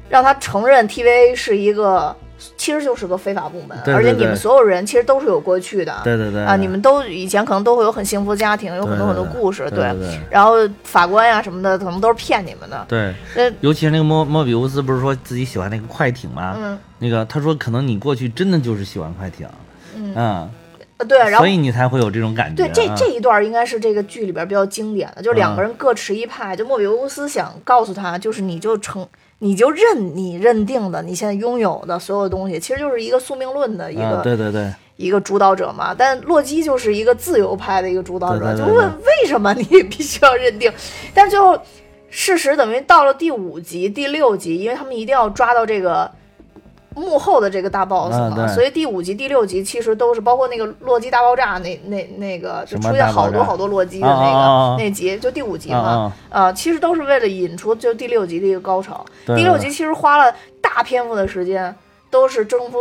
[0.08, 2.16] 让他承认 TVA 是一个。
[2.56, 9.94] 其实就是个非法部门，而且你们所有人其实都是有过去的，对对对啊，你们都以前可能都会有很幸福家庭，有很多很多故事，对。
[10.30, 12.84] 然后法官呀什么的，可能都是骗你们的。
[12.88, 16.54] 对，那尤其是那个莫莫比乌斯，不是说自己喜欢那个快艇吗？
[16.58, 16.78] 嗯。
[16.98, 19.46] 那个他说，可能你过去真的就是喜欢快艇。
[19.94, 20.12] 嗯。
[20.14, 20.50] 嗯。
[21.08, 22.64] 对，然后所以你才会有这种感觉。
[22.64, 26.56] 对，这这一段应该是这个剧里边比较经典的，就是两个人各持一派。
[26.56, 29.06] 就莫比乌斯想告诉他，就是你就成。
[29.40, 35.94] 你就认你认定的，你现在拥有的所有东西，其实就是一个宿命论的一个，对对对，一个主导者嘛。
[35.94, 40.72] 但洛基就是一个自由派的一个主导者，就问为什么你必须要认定？
[41.12, 41.60] 但是最后
[42.08, 46.10] 事实等于到了第五集、第六集，因为他们一定要抓到这个。
[46.96, 59.04] 幕后的这个大 boss 嘛，所以第五集、第六集其实都是包括那个洛基大爆炸那那那个就出现好多好多洛基的那个那集，就第五集嘛，啊，其实都是为了引出就第六集的一个高潮。
[59.26, 61.74] 第六集其实花了大篇幅的时间，
[62.10, 62.78] 都是征服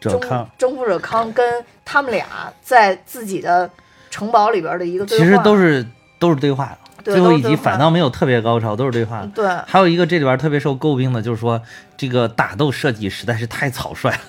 [0.00, 0.20] 征
[0.58, 2.26] 征服者康跟他们俩
[2.60, 3.68] 在自己的
[4.10, 5.86] 城堡里边的一个对话，其实都是
[6.18, 6.76] 都是对话。
[7.12, 9.26] 最后一集反倒没有特别高潮，都是对话。
[9.34, 11.60] 对，还有一个这里边特别受诟病的，就是说
[11.96, 14.20] 这个打斗设计实在是太草率了，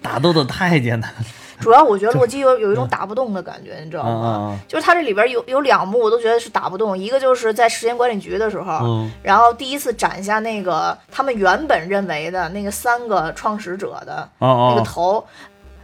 [0.00, 1.10] 打斗的太简单。
[1.60, 4.58] 主要我觉得洛基有有一种打不动的感觉，你知道吗？
[4.66, 15.24] 就是他这里边有有两幕我都觉得是打不动，一个就是在时间管理局的时候，然后第一次斩下那个他们原本认为的那个三个创始者的那个头。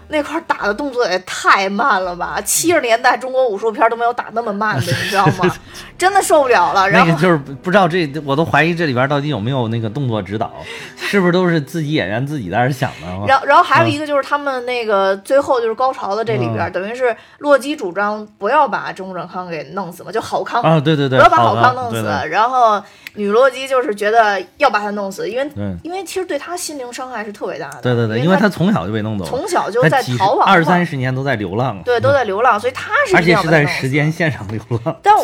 [0.08, 2.40] 那块打的动作也太慢了吧！
[2.44, 5.54] 七十年代中国武术片都没有打那么慢的，你知道吗？
[5.98, 6.88] 真的受不了了。
[6.88, 10.50] 然后就是不知道这，我都怀疑这里边到底有没有那个动作指导，
[10.96, 13.26] 是不是都是自己演员自己在那想的？
[13.26, 22.02] 然后，然后还有一个就是他们那个最后就是高潮的这里边，等于是洛基主张不要把钟正康给弄死嘛，就好康啊，对对对，不要把好康弄死。
[22.30, 22.82] 然后
[23.14, 25.50] 女洛基就是觉得要把他弄死，因为
[25.82, 27.82] 因为其实对他心灵伤害是特别大的。
[27.82, 29.97] 对对对，因为他从小就被弄走，从小就在。
[30.18, 34.96] 逃亡二三十年都在流浪，对，都在流浪，所以他是而且是在时间线上流浪。
[35.02, 35.14] 但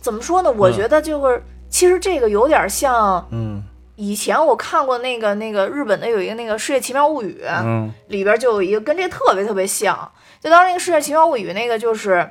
[0.00, 0.50] 怎么说呢？
[0.52, 3.62] 我觉得就是，其实这个有点像，嗯，
[3.96, 10.10] 以前我看过那个那个日本的有一个那个《世界奇妙物语》，嗯，里边就有一个跟这个特别特别像。
[10.40, 12.30] 就当时那个《世界奇妙物语》那个就是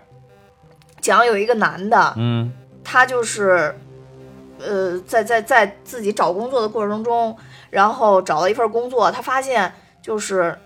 [1.01, 2.51] 讲有一个男的，嗯，
[2.83, 3.77] 他就是
[4.59, 7.37] 呃，在在在自己找工作的过程中，
[7.69, 9.71] 然后找到一份工作，他发现
[10.01, 10.57] 就是。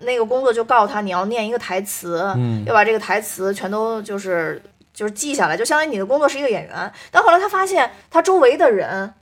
[0.00, 2.24] 那个工作就告诉他，你要念一个台词，
[2.66, 6.92] 要把这个台词全都就是就是记下来，就相当于你的工作是一个演员。
[7.10, 9.12] 但后来他发现，他周围的人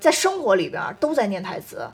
[0.00, 1.88] 在生活里边都在念台词，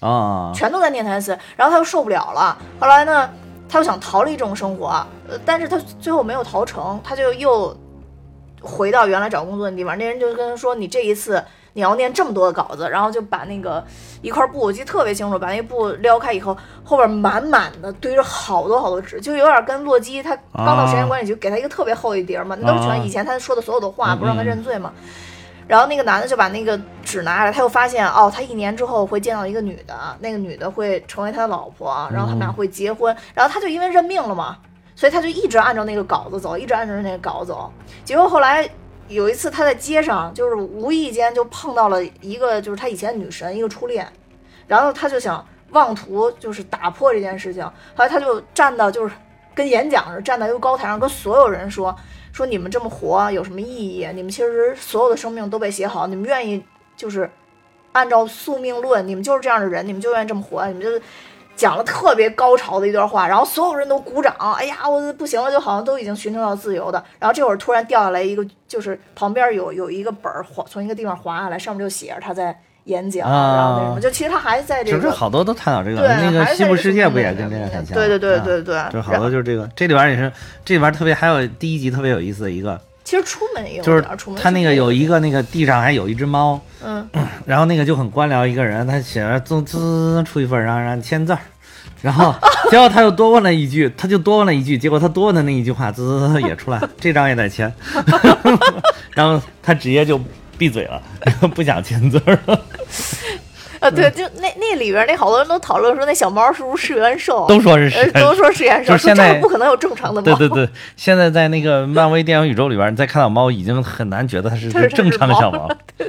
[0.00, 1.38] 啊，全都在念台词。
[1.56, 3.30] 然后他又受不了了，后来呢，
[3.68, 4.88] 他又想逃离这种生活，
[5.28, 7.76] 呃，但是他最后没有逃成，他就又
[8.60, 9.96] 回到原来找工作的地方。
[9.96, 11.42] 那人就跟他说：“你这一次。”
[11.76, 13.84] 你要念这么多的稿子，然后就把那个
[14.22, 24.90] 一块布，我记得特别清楚，把那布撩开以后，后边满满的堆着好多好多纸，就有点跟洛基他刚到时间管理局给他一个特别厚一叠嘛，那都是全以前他说的所有的话，不让他认罪嘛。
[25.68, 34.56] 然后那个男的就把那个纸拿来，他又发现哦，他一年之后会见到一个女的，那个女的会成为他的老婆，然后他们俩会结婚，然后他就因为认命了嘛，
[34.94, 37.70] 所以他就一直按照那个稿子走，一直按照那个稿子走，
[38.02, 38.66] 结果后来。
[39.08, 44.06] 有一次，他在街上就是无意间就碰到了一个，就是他以前女神，一个初恋，
[44.66, 49.14] 然后他就想妄图就是打破这件事情，后来他就站到就是
[49.54, 51.94] 跟演讲似的，站在一个高台上跟所有人说
[52.32, 54.06] 说你们这么活有什么意义？
[54.14, 56.64] 你们其实所有的生命都被写好，你们愿意
[56.96, 57.30] 就是
[57.92, 61.04] 按照宿命论，你们就是这样的人，你们就愿意这么活，你们就。
[61.56, 64.34] 讲了特别高潮的一段话，然后所有人都鼓掌。
[64.56, 67.02] 哎呀，我不行了，就好像都已经寻求到自由的。
[67.18, 77.96] 然后这会儿突然掉下来一个，就是旁边有有一个本儿滑，从一个地方滑下来，上面就写着他在演讲，然后那什么，就其实他还在这个，就是好多都探讨这个，对那个西部世界不也跟这个很像？
[77.96, 80.30] 对对对啊对对，就是好多就是这个，这里边也是，
[80.64, 84.04] 这里边特别还有第一集特别有意思的一个，其实出门也有就是
[84.36, 87.08] 他那个有一个那个地上还有一只猫，嗯。
[87.46, 91.38] 然后那个就很官僚一个人，他写着滋滋滋出一份，让让签字儿，
[92.02, 92.34] 然后
[92.68, 97.72] 结果他又多问了一句，他就多问了一句，结果他多问的那一句话滋滋滋也出来，这张也得签
[99.14, 100.20] 然后他直接就
[100.58, 101.00] 闭嘴了，
[101.54, 102.20] 不想签字
[103.80, 115.68] 啊对，就那那里边那好多人都讨论说那小猫是不是实验兽，都说是实验呃都说实验兽，说这就是现在个不可能有正常的猫，对对对，现在在那个漫威电影宇宙里边，你再看到猫，已经很难觉得它是正常的小猫。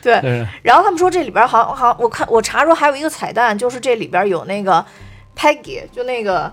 [0.00, 4.82] 对对然后他们说这里边好像好像我看我查说还有一个彩蛋，就是这里边有那个
[5.36, 6.50] Peggy，就那个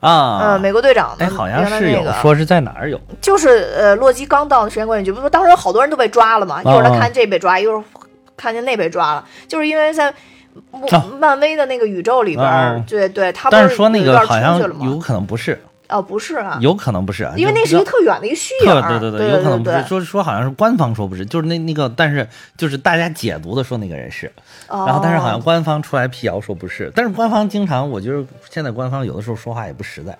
[0.00, 3.48] 啊，呃美国队长的哎，好像是有那个说是在哪儿有，就是
[3.78, 6.60] 呃，洛基刚到的时间管理局，不是当时有好多人都被抓了嘛？
[6.62, 7.82] 一会儿他啊看这被抓，一会儿
[8.38, 10.10] 看见那被抓了，就是因为在
[11.20, 24.30] 漫威的那个宇宙里边对对，他不但是说那个好像有可能不是，哦，不是啊，有可能不是啊，因为那是一个特远的一个虚影特儿，对对有可能不是，对说说好像是官方说不是，就是那那个，但是就是大家解读的说那个人是，
[24.68, 30.16] 然后但是好像哦官方出来辟谣说不是，但是官方经常我觉得现在官方有的时候说话也不实在。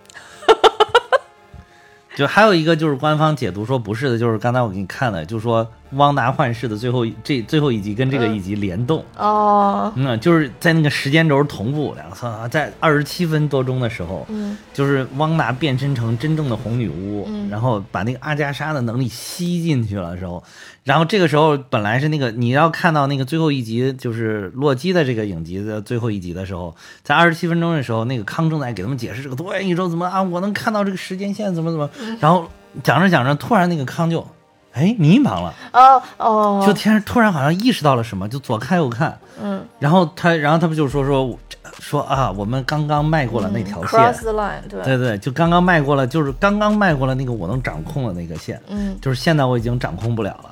[2.18, 17.48] 就还有一个就是官方解读说不是的，就是刚才我给你看了，就说汪达幻视的最后一这最后一集跟这个一集联动，哦，嗯，就是在那个时间轴同步，两个啊，在二十七分多钟的时候，嗯，就是汪达变身成真正的红女巫，嗯。
[17.48, 20.42] 然后把那个阿加莎的能力吸进去了的时候，
[20.88, 32.48] 然后这个时候本来是那个你要看到那个最后一集，就是洛基的这个影集的最后一集的时候，在二十七分钟的时候，那个康正在给他们解释这个多元宇宙怎么啊，我能看到这个时间线怎么怎么，然后
[32.82, 34.26] 讲着讲着，突然那个康就
[34.72, 39.18] 哎迷茫了，哦哦，就突然突然好像意识到了什么，就左看右看。
[39.42, 39.62] 嗯。
[39.78, 41.38] 然后他，然后他不就说说
[41.80, 48.96] 说啊，我们刚刚迈过了那条线，，cross the line，对，对对，就刚刚迈过了，就是刚刚迈过了那个我能掌控的那个线，嗯。
[49.02, 50.47] 就是现在我已经掌控不了了，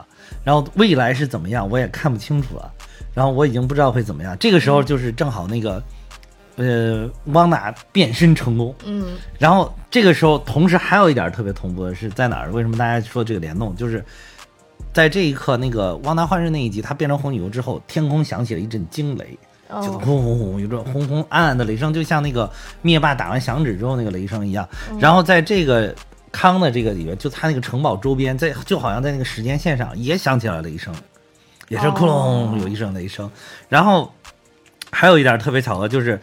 [0.47, 2.71] 然后未来是怎么样我也看不清楚了，
[3.13, 4.37] 然后我已经不知道会怎么样。
[4.39, 5.83] 这个时候就是正好那个，
[6.55, 12.53] 呃，汪达变身成功，嗯然后这个时候同时还有一点特别同步的是在哪儿？
[12.53, 13.75] 为什么大家说这个联动？
[13.75, 14.05] 就是
[14.93, 19.37] 在这一刻，那个汪达幻视那一集，他变成红女巫之后，天空响起了一阵惊雷。
[19.83, 22.49] 就轰轰轰，有种轰轰暗暗的雷声，就像那个
[22.83, 24.69] 灭霸打完响指之后那个雷声一样。
[25.01, 25.93] 然后在这个
[26.37, 30.95] 康的这个里边，就他那个城堡周边，在就好像在那个时间线上也响起来了一声，
[31.69, 33.31] 也是哦咕隆有一声雷声。
[33.71, 34.13] 然后
[34.93, 36.21] 还有一点特别巧合，就是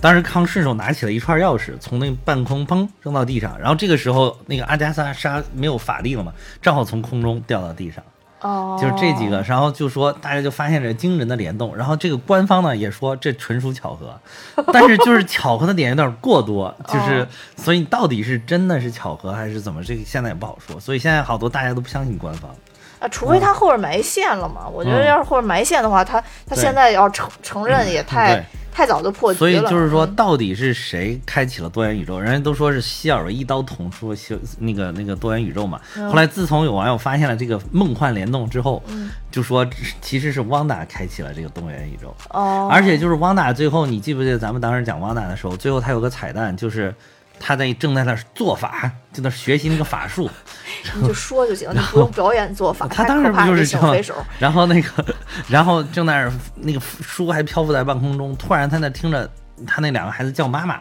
[0.00, 3.56] 当时康顺手拿起了一串钥匙，从那个半空砰扔到地上。
[3.60, 8.02] 然后这个时候，那个阿加莎莎没有法力了嘛，正好从空中掉到地上。
[8.42, 14.14] 哦，就是这几个，然后就说大家就发现这惊人的联动，然后这个官方呢也说这纯属巧合，
[14.72, 17.26] 但是就是巧合的点有点过多，就是哦
[17.56, 22.50] 所以到底是真的是巧合还是怎么，这个现在也不好说，所以现在好多大家都不相信官方。
[22.98, 25.06] 啊，除非他后边埋线了嘛，我觉得嗯。
[25.06, 32.18] 要是后边埋线的话，他他现在要承承认也太对太早就破局了，所以就是说，嗯到底是谁开启了多元宇宙？
[32.18, 35.78] 人家都说是希尔一刀捅出修那个那个多元宇宙嘛。
[35.96, 39.66] 嗯后来自从有网友发现了这个梦幻联动之后，嗯就说
[40.00, 42.14] 其实是汪达开启了这个多元宇宙。
[42.30, 46.94] 哦，而且就是汪达最后，你记不记得咱们当时讲汪达的时候，最后他有个彩蛋，就是
[47.38, 50.30] 他在正在那儿做法，就在那学习那个法术。
[50.96, 55.14] 你就说就行，你不用表演做法，他当时不就是小飞手，然后那个，
[55.48, 59.30] 然后正在那儿那个书还漂浮在半空中，突然他那听着
[59.66, 60.80] 他那两个孩子叫妈妈，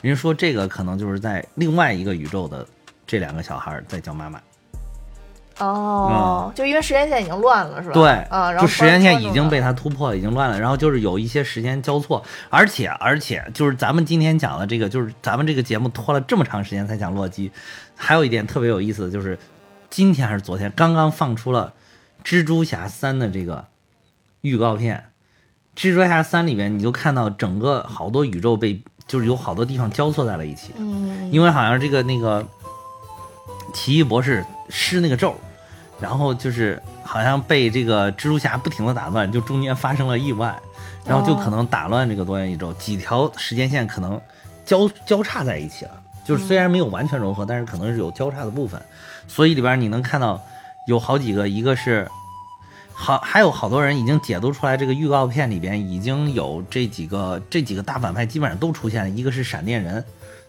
[0.00, 2.66] 人家说这个可能就是在另外一个宇宙的
[3.06, 4.40] 这两个小孩在叫妈妈。
[5.58, 7.94] 哦，就因为时间线已经乱了，是吧？
[7.94, 17.50] 嗯对，啊，然后就时间线已经被他他突破了，已经乱了，然后就是有一些时间交错，而且而且就是咱们今天讲的这个，就是咱们这个节目拖了这么长时间才讲洛基，
[17.96, 19.38] 还有一点特别有意思的就是，
[19.90, 21.72] 今天还是昨天刚刚放出了
[22.22, 23.64] 蜘蛛侠三的这个
[24.42, 25.06] 预告片，
[25.74, 32.46] 蜘蛛侠三里面你就看到整个好多宇宙被就是有好多地方交错在了一起，嗯，因为好像这个那个
[33.74, 35.34] 奇异博士施那个咒，
[36.00, 40.54] 然后就是好像被这个蜘蛛侠不停的打乱，就中间发生了意外，
[41.04, 44.20] 然后就可能打乱这个多元宇宙，几条时间线可能
[44.64, 45.92] 交交叉在一起了，
[46.24, 48.80] 就是虽然没有完全融合，但是可能是有交叉的部分，
[49.26, 50.42] 所以里边你能看到
[50.86, 52.08] 有好几个，一个是。
[52.98, 60.02] 好，还有好多人已经解读出来，这个预告片里边已经有这几个这几个大反派基本上都出现了，一个是闪电人，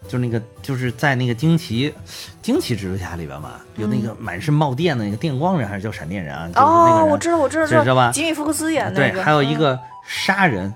[0.04, 1.94] 就是那个就是在那个惊奇
[2.40, 6.46] 惊奇蜘蛛侠里边嘛，有那个满身冒电的那个电光人还是叫闪电人啊？
[6.46, 10.72] 就是那个哦，我知道，我知道，知道吧吉米·福克斯演那对，个，还有一嗯个杀人，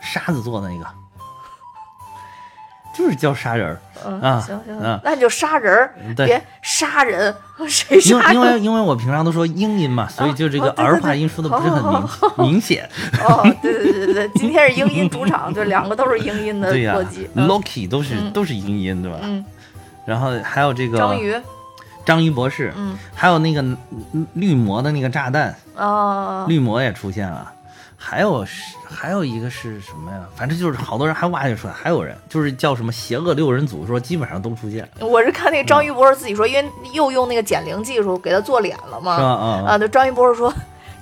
[0.00, 0.84] 沙子做的那个，
[2.96, 7.34] 就是叫杀人儿嗯，啊行行，嗯那你就杀人儿，对别杀人，
[7.68, 8.60] 谁因为因为？
[8.60, 12.08] 因为我平常都说英音嘛，所以就这个儿化音说的不是很明
[12.52, 12.88] 明显。
[13.22, 17.28] 哦，对对对对对，今天是英音主场，就两个都是英音的对呀洛基。
[17.34, 19.18] 嗯，Loki 都是都是英音对吧？
[19.22, 19.44] 嗯，
[20.04, 21.34] 然后还有这个章鱼，
[22.04, 27.52] 章鱼博士，嗯还有那个嗯绿魔的那个炸弹，啊，绿魔也出现了。
[28.04, 30.18] 还有是还有一个是什么呀？
[30.36, 39.28] 反正就是好多人还挖掘出来，还有人就是叫什么邪恶六人组，说基本上都出现，我是看那个章鱼博士自己说，因为又用那个减龄技术给他做脸了嘛，是吧？
[39.28, 40.52] 啊、啊，对，章鱼博士说。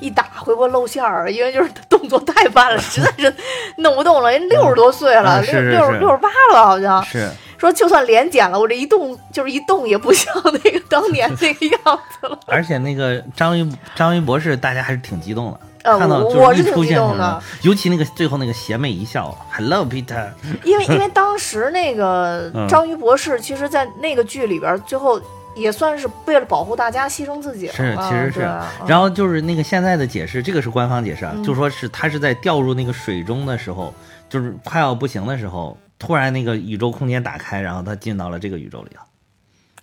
[0.01, 3.33] 一打会不会露馅儿，因为就是动作太慢了， 实在是
[3.77, 4.33] 弄不动了。
[4.33, 11.79] 人六十多岁了，六六是六十八了，好像是说就算脸减了，我这一动就是一动也不像那个当年那个样
[12.21, 12.37] 子了。
[12.51, 15.61] 而且那个章鱼章鱼博士，大家还是挺激动的。
[15.83, 20.29] 呃看到我就是一我是挺激动的，尤其那个最后那个邪魅一笑，Hello Peter，
[20.65, 25.21] 因为因为当时那个嗯章鱼博士，其实，在那个剧里边，最后
[25.55, 27.73] 也算是为了保护大家牺牲自己了。
[27.75, 28.41] 是啊其实是
[28.87, 33.93] 然后就是那个现在的解释，这个是官方解释啊，嗯就说是他是在掉入那个水中的时候，
[34.29, 39.03] 就是快要不行的时候，突然那个宇宙空间打开，然后他进到了这个宇宙里了。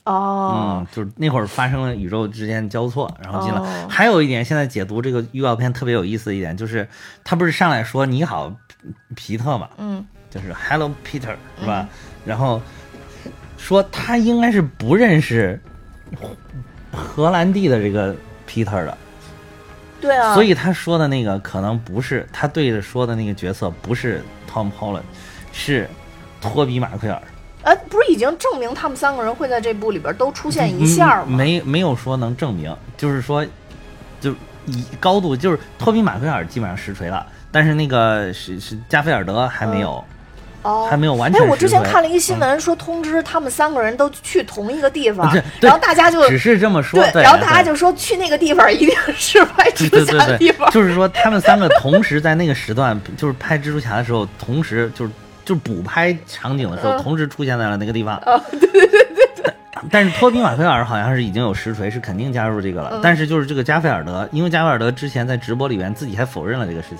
[0.10, 3.62] 哦嗯，，就是那会儿发生了宇宙之间交错，然后进了。
[3.62, 6.88] 哦还有一点，现在解读这个预告片特别有意思的一点，就是
[7.24, 8.52] 他不是上来说你好，
[9.16, 11.88] 皮特嘛，嗯就是 Hello Peter 是吧？
[12.26, 12.62] 然后
[13.58, 15.60] 说他应该是不认识
[16.92, 18.16] 荷兰弟的这个
[18.48, 18.98] Peter 的，
[20.02, 25.02] 对啊，所以他说的那个可能不是他对着说的那个角色不是 Tom Holland，
[25.52, 25.90] 是
[26.42, 27.22] 托比马奎尔。
[27.64, 31.26] 呃，不是已经证明他们三个人会在这部里边都出现一下吗？
[31.28, 33.46] 嗯没没有说能证明，就是说，
[34.22, 34.32] 就
[34.66, 40.04] 以高度就是托比马奎尔基本上实锤了，但是那个是是加菲尔德还没有，
[40.62, 55.12] 哦，还没有完全哎，我之前看了一个新闻，说通知他们三个人都去同一个地方对，然后大家就只是这么说，对，然后大家就说去那个地方一定是拍蜘蛛侠的地方，，就是说他们三个同时在那个时段，就是拍蜘蛛侠的时候，同时就是
[55.50, 58.22] 就是补拍场景的时候，嗯同时出现在了那个地方。
[58.52, 59.04] 对对对
[59.36, 59.54] 对。
[59.90, 62.92] 但是托比马奎尔好像是已经有实锤，是肯定加入这个了。
[62.94, 67.00] 嗯但是就是这个加菲尔德，因为加菲尔德之前在直播里边自己还否认了这个事情。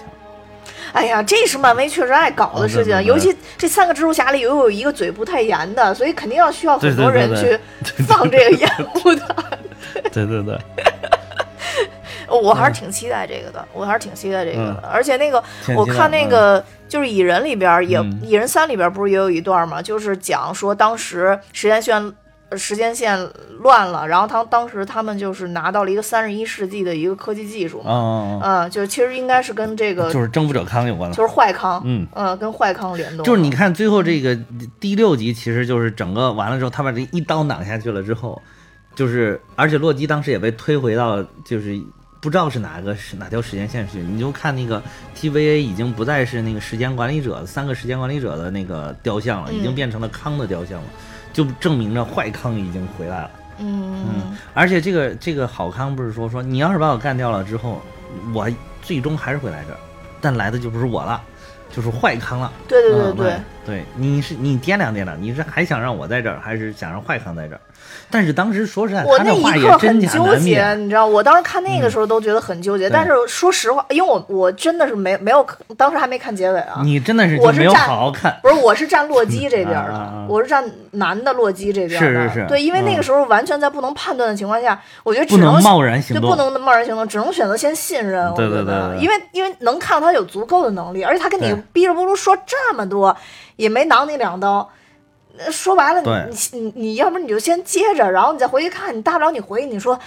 [0.94, 7.56] 哎呀，这是漫威确实爱搞的事情，尤其这三个蜘蛛侠里又有一个嘴不太严的，所以肯定要需要很多人去
[8.08, 9.36] 放这个烟雾的。
[10.12, 10.58] 对 对对，
[12.30, 14.90] 我还是挺期待这个的，我还是挺期待这个的。
[14.92, 15.44] 而且那个，
[15.76, 22.14] 我看那个就是蚁人里边儿也，嗯蚁人三里边儿不是也有一段嘛，就是讲说当时时间线。
[22.52, 23.16] 呃时间线
[23.60, 31.16] 乱了，然后他当时他们就是拿到了一个三十一世纪的一个科技技术嘛，嗯，嗯，就是其实应该是跟这个就是征服者康有关的。
[31.16, 34.36] 就是坏康，嗯嗯，跟坏康联动，就是你看最后这个
[34.80, 38.42] 第六集，其实就是整个完了之后，他把这一刀挡下去了之后，
[38.96, 41.80] 就是而且洛基当时也被推回到就是
[42.22, 44.82] 不知道是哪个是哪条时间线去，你就看那个
[45.16, 50.88] TVA 已经不再是那个时间管理者三个时间管理者的那个雕像了，已经嗯变成了康的雕像了，
[51.32, 53.32] 就证明着坏康已经回来了。
[53.60, 57.82] 嗯，而且这个这个好康不是说说你要是把我干掉了之后，
[58.34, 58.50] 我
[58.82, 59.80] 最终还是会来这儿，
[60.22, 61.22] 但来的就不是我了，
[61.70, 62.52] 就是坏康了。
[62.68, 67.62] 对对对嗯对，对，你是你掂量掂量，你是还想让我在这儿，还是想让坏康在这儿？
[68.12, 72.90] 但是当时说实在，我那一刻很纠结，你知道，我当时看那个时候都觉得很纠结。
[72.90, 75.46] 对但是说实话，因为我我真的是没没有，
[75.78, 76.82] 当时还没看结尾啊。
[76.84, 82.08] 你真的是就没有我是站好好看，不是，我是站洛基这边的，我是站男的洛基这边的。
[82.08, 86.24] 是是是对，因为那个嗯时候完全在不能判断的情况下，我觉得只不能贸然行动。
[86.24, 88.28] 就不能贸然行动，只能选择先信任。
[88.32, 93.16] 我对觉得对对对因为因为能看到他有足够的能力，而且他跟你对哔哩咕噜说这么多，
[93.56, 94.68] 也没挠你两刀。
[95.46, 96.02] 呃说白了，
[96.52, 99.98] 你你你要不然你就先接着，然后你再回去看，你大不了你回去你说，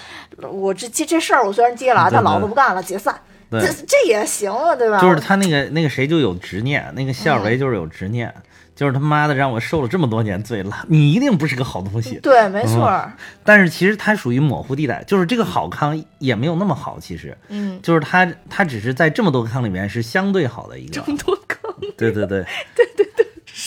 [0.51, 3.15] 我这这这事儿我虽然接了啊，但老子不干了，解散，
[3.51, 5.01] 这这也行啊，对吧？
[5.01, 8.33] 就是他那个那个谁就有执念，那个谢尔嗯维就是有执念，
[8.75, 12.19] 就是他妈的让我受了这么多年罪了，你一定不是个好东西。
[12.21, 13.13] 对，没错儿，
[13.45, 21.01] 但是其实他属于模糊地带，就是这个好康也没有那么好，其实嗯，就是他他只是在这么多个康里面是相对好的一个。
[21.25, 21.59] 多坑
[21.97, 22.45] 对对对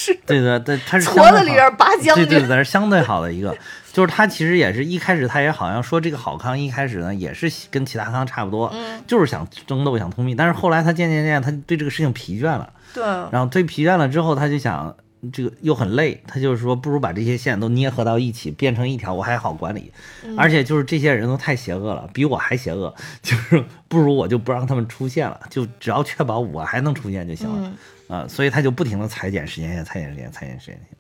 [0.05, 0.19] 是。
[0.25, 3.55] 对的对，他是相矬对好子里边拔将军，对对对，是相对好的一个，
[3.91, 14.95] 就是他其实也是一开始他也好像说这个好康一开始呢也是跟其他康差不多，嗯就是想争斗想通秘，但是后来他渐渐渐他对这个事情疲倦了，对，然后对疲倦了之后他就想
[15.33, 19.91] 这个又很累，他就是说不如把这些线都捏合到一起，变成一条，我还好管理。
[20.37, 22.93] 而且就是这些人都太邪恶了，比我还邪恶，
[23.23, 27.71] 就是不如我就不让他们出现了，就只要确保我还能出现就行了
[28.07, 28.25] 啊。
[28.27, 30.97] 所以他就不停的裁剪时间线，裁剪时间，裁剪时间线。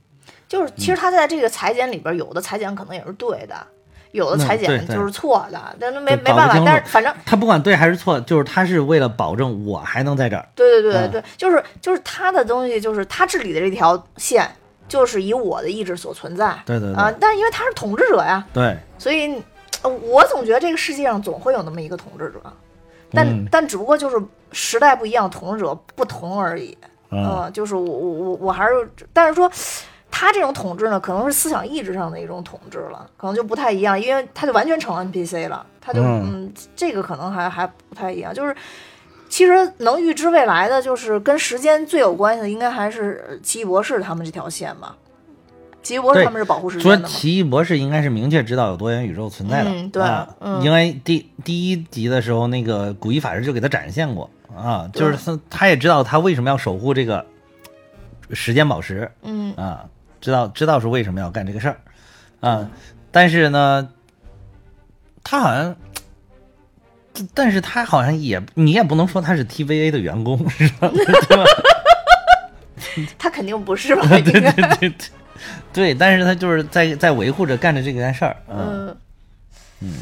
[0.47, 3.55] 就是其实他在这个裁剪里边，有的裁剪可能也是对的。
[4.11, 10.47] 有的裁剪就是错的，但那没没办法，但是反正他不管对还是错，就是他是为了保证我还能在这儿。
[10.55, 14.49] 对对对对，就是就是他的东西，就是他治理的这条线，
[14.87, 16.57] 就是以我的意志所存在。
[16.65, 19.35] 对对啊，但是因为他是统治者呀，对，所以
[19.83, 22.41] 我总觉得这个世界上总会有那么一个统治者，
[23.11, 24.15] 但但只不过就是
[24.53, 26.77] 时代不一样，统治者不同而已。
[27.15, 29.51] 嗯，就是我我我我还是，但是说。
[30.17, 38.33] 他这种统治呢，可能是思想意志上的一种统治了，可能就不太一样，因为他就完全成 NPC 了，他就嗯，这个可能还还不太一样。
[38.33, 38.55] 就是
[39.27, 44.95] 其实能预知未来的，就是跟时间最有关系的，应该还是奇异博士他们这条线吧。
[45.83, 50.03] 奇异博士他们是保护时间的说奇异博士应该是明确知道有多元宇宙存在的，对，
[50.39, 57.25] 嗯因为第第一集的时候，那个古一法师就给他展现过啊，就是他他也知道他为什么要守护这个
[58.31, 59.53] 时间宝石，嗯。
[59.55, 59.85] 啊。
[60.21, 61.77] 知道知道是为什么要干这个事儿，
[62.39, 62.67] 啊，
[63.11, 63.89] 但是呢，
[65.23, 65.75] 他好像，
[67.35, 70.89] 但是他好像也，你也不能说他是 TVA 的员工， 是吧？
[73.19, 74.01] 他肯定不是吧？
[74.09, 74.93] 对对对对，
[75.71, 78.97] 对，但是他就是在在维护着干着这件事儿，嗯。
[79.81, 79.93] 嗯，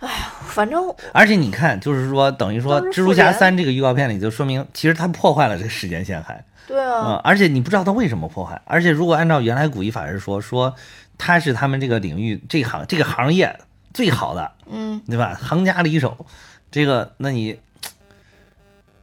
[0.00, 6.44] 哎呀，反正，而且你看，就是说，等于说，蜘蛛侠三这个预告片里就说明，其实他破坏了这个时间线，还。
[6.66, 8.60] 对啊，而且你不知道他为什么破坏。
[8.64, 10.74] 而且如果按照原来古一法师说，说
[11.18, 13.58] 他是他们这个领域这行这个行业
[13.92, 15.34] 最好的，嗯，对吧？
[15.34, 16.26] 行家里手，
[16.70, 17.58] 这个那你，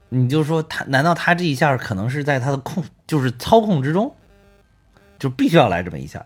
[0.10, 4.16] 你就说他难道他这一下可能是在他的控就是操控之中，
[5.20, 6.26] 就必须要来这么一下？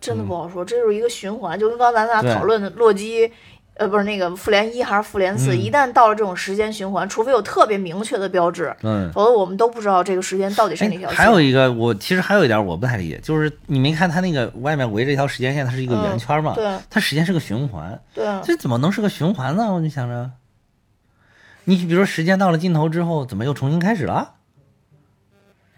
[0.00, 3.30] 真的不好说，这就是一个循环，就跟刚才咱俩讨论的洛基。
[3.74, 5.56] 呃，不是那个复联一还是复联四？
[5.56, 11.16] 一旦到了这种时间循环，除非有特别明确的标志，嗯，否则我们都不知道这个时间到底是哪条线。
[11.16, 16.52] 还有一个，我其实还有一点我不太理解，就是你没看它那个外面围着一条时间线，它是一个圆圈嘛？
[16.54, 19.72] 对，它时间是个循环，对，这怎么能是个循环呢？
[19.72, 20.30] 我就想着，
[21.64, 24.34] 你比如说时间到了尽头之后，怎么又重新开始了？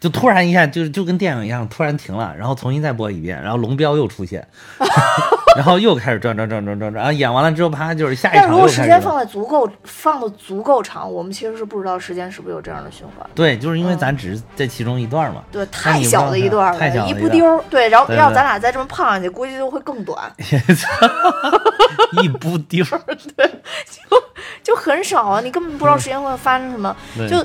[0.03, 4.45] 就突然一下，就是就跟电影一样，突然停了，然后重新再播一遍，然后龙标又出现。
[5.55, 8.41] 然后又开始转转转转转转，然后演完了之后，啪就是下一场。
[8.41, 13.25] 但如果时间放的足够放的足够长，我们其实是不知道时间是不是有这样的循环。
[13.33, 15.41] 对，就是因为咱只是在其中一段嘛。
[15.51, 17.63] 对，太小的一段了，一不丢。
[17.69, 20.19] 对，然后要咱俩再这么胖上去，估计就会更短。
[22.21, 22.83] 一不丢，
[23.37, 23.47] 对，
[23.85, 24.17] 就
[24.63, 26.93] 就很少啊，你根本不知道时间会发生什么。
[27.29, 27.37] 就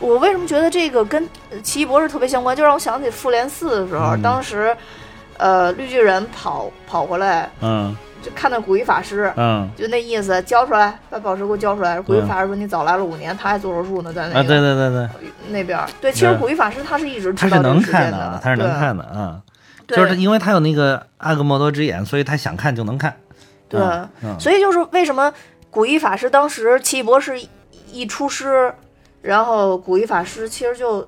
[0.00, 1.28] 我为什么觉得这个跟
[1.62, 4.76] 奇异博士特别相关，就让我想起复联四的时候，当时。
[5.36, 7.92] 呃，绿巨人跑跑回来，嗯，
[8.22, 12.00] 就看到古一法师，嗯，就那意思，交出来，把宝石给我交出来。
[12.00, 15.08] 古一法师说：“你早来了五年，他还做手术呢，在那。”啊，对对对对，
[15.48, 19.42] 那边对，其实古一法师他是一直他是能看的，他是能看的啊，
[19.88, 23.12] 就是因为他有那个阿格莫多之眼，所以他想看就能看。
[23.68, 23.80] 对，
[24.38, 25.34] 所以就是为什么
[25.68, 27.34] 古一法师当时奇异博士
[27.90, 28.72] 一出师，
[29.24, 31.06] 然后古一法师其实就。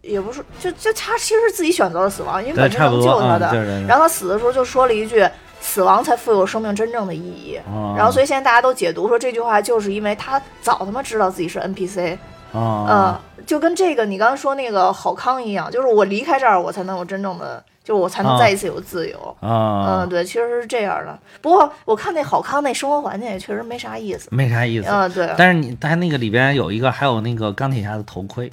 [0.00, 3.50] 也不是，就就他其实是自己选择了死亡，因为本身能救他的。
[3.86, 5.26] 然后他死的时候就说了一句
[5.62, 7.58] ：“死亡才富有生命真正的意义。”
[7.96, 12.18] 然后所以现在大家都解读说这句话就是因为他早他妈知道自己是 NPC，
[12.52, 20.00] 嗯，就跟这个你刚刚说那个郝康一样，就是我离开这儿，我才能有真正的，就我才能再一次有自由啊。
[20.00, 21.16] 嗯，对，其实是这样的。
[21.42, 24.88] 不过我看那好康那生活环境也确实没啥意思，没啥意思。
[24.88, 25.30] 嗯，对。
[25.36, 28.50] 但是你他那个里边有一个，还有那个钢铁侠的头盔。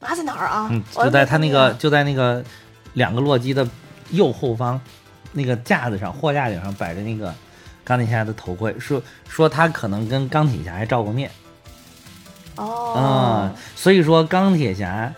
[0.00, 0.68] 啊，在哪儿啊？
[0.70, 2.44] 嗯，就在他那个，就在那个
[2.94, 3.66] 两个洛基的
[4.10, 4.80] 右后方，
[5.32, 7.32] 那个架子上，货架顶上摆着那个
[7.84, 11.30] 钢铁侠的头盔，说说他可能跟钢铁侠还照过面。
[12.56, 15.12] 哦，嗯，所以说钢铁侠，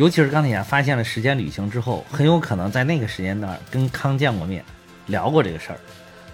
[0.00, 4.64] 尤其是钢铁侠发现了时间旅行之后，很有可能在那个时间段跟康见过面，
[5.08, 5.78] 聊过这个事儿。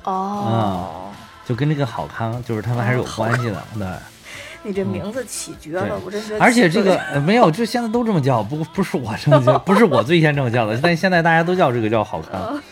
[0.04, 1.10] 哦，
[1.44, 3.84] 就跟这个好康，就是他们还是有关系的，对。
[4.62, 6.38] 你这名字起绝了，我真是。
[6.38, 12.62] 而且这个没有，就现在都这么叫，不不是我这么叫，不是我 最先这么叫的，但现在大家都叫这个叫好康。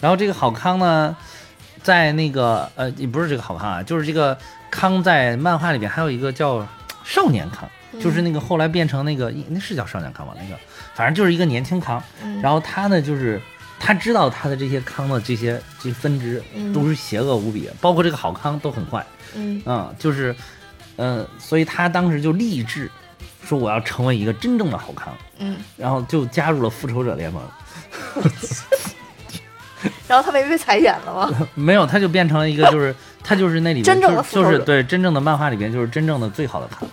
[0.00, 1.16] 然后这个好康呢，
[1.82, 4.36] 在那个呃，也不是这个好康啊，就是这个
[4.70, 6.66] 康在漫画里边还有一个叫
[7.04, 7.66] 少年康，
[8.00, 10.34] 就是那个后来变成那个那是叫少年康吧？
[10.36, 10.58] 那个
[10.94, 12.02] 反正就是一个年轻康。
[12.42, 13.40] 然后他呢，就是
[13.78, 19.04] 他知道他的这些康的这些这些分支都是邪恶无比，包括这个好康都很坏。
[19.34, 20.34] 嗯，嗯，就是。
[20.98, 22.88] 嗯，所以他当时就立志，
[23.42, 27.42] 说我要成为一个真正的好康，嗯，然后就加入了复仇者联盟。
[30.06, 31.30] 然后他没被裁剪了吗？
[31.56, 36.86] 没有，他就变成了一个，就是他就是那里面真正的就就是对真正的漫画里边就是真正的最好的康，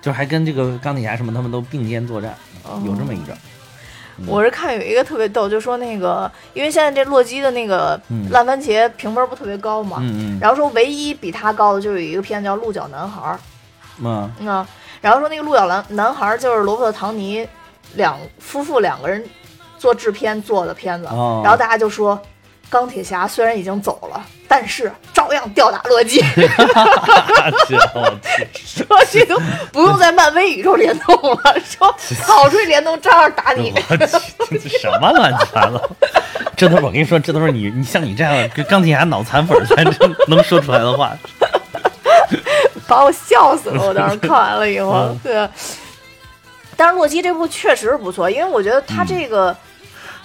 [0.00, 2.80] 就还跟这个钢铁侠什么他们都并肩作战，哦。
[2.84, 3.36] 有这么一个，
[4.26, 8.30] 我是看有一个特别逗，就说那个，因为现在这洛基的那个嗯。
[8.30, 13.38] 烂番茄评分不特别高嘛，嗯然后说唯一比他高的就有一个片子叫《鹿角男孩》儿，
[13.98, 14.30] 嗯。
[15.00, 17.46] 然后说那个鹿角男男孩儿就是罗伯特唐尼
[17.94, 19.22] 两夫妇两个人
[19.78, 21.40] 做制片做的片子，哦。
[21.44, 22.20] 然后大家就说
[22.68, 26.20] 钢铁侠虽然已经走了，但是照样吊打洛基，
[27.68, 29.38] 这 我去，说这都
[29.72, 31.94] 不用在漫威宇宙联动了， 说
[32.24, 33.72] 跑出去联动照样打你。
[34.50, 35.90] 这什么乱七八糟？
[36.56, 39.94] 这都是我跟你说，这都是你你像你这样跟钢铁侠脑残粉才能
[40.28, 41.16] 能说出来的话。
[42.88, 43.82] 把我笑死了！
[43.84, 45.48] 我当时看完了以后，嗯对。
[46.76, 49.56] 但是洛基这部确实是不错，因为我觉得他这个，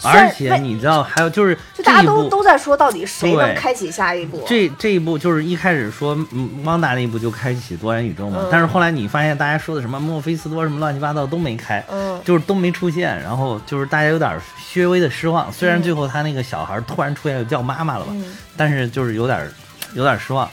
[0.03, 4.43] 而且你知道，还有就是就大家都都在说，到底谁能开启下一步？
[4.47, 14.39] 这这一步就是一开始说嗯汪达那一步就开启多元宇宙嘛，嗯但是后来你发现大家说的什么墨菲斯多什么乱七八糟都没开，嗯就是都没出现，然后就是大家有点
[14.73, 15.51] 略微的失望。
[15.51, 18.25] 虽然最后他那个小孩突然出现叫妈妈了吧，嗯
[18.57, 19.49] 但是就是有点
[19.93, 20.49] 有点失望。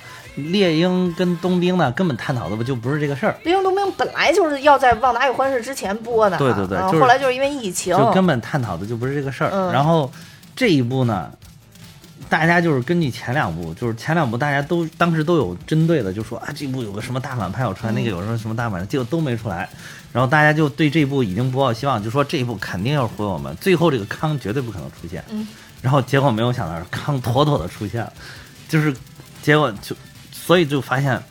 [0.51, 9.51] 猎鹰跟冬兵呢，根本探讨的不就不是这个事儿，猎鹰冬兵本来就是要在《旺达与幻视》之前播的，对对对嗯就是后来就是因为疫情，就根本探讨的就不是这个事儿。
[9.53, 10.11] 嗯然后
[10.57, 11.31] 这一部呢，
[12.29, 19.69] 大家就是根据前两部，就是前两部大家都当时都有针对的，就说啊这部有个什么大反派要出来，那个有什么什么大反派，结果都没出来。
[20.13, 25.23] 然后大家就对这部已经不抱希望，就说这一部肯定要毁我们，最后这个康绝对不可能出现。
[25.31, 25.47] 嗯
[25.81, 28.13] 然后结果没有想到康妥妥的出现了，
[28.69, 28.93] 就是
[29.43, 29.95] 结果就
[30.49, 31.23] 所以就发现，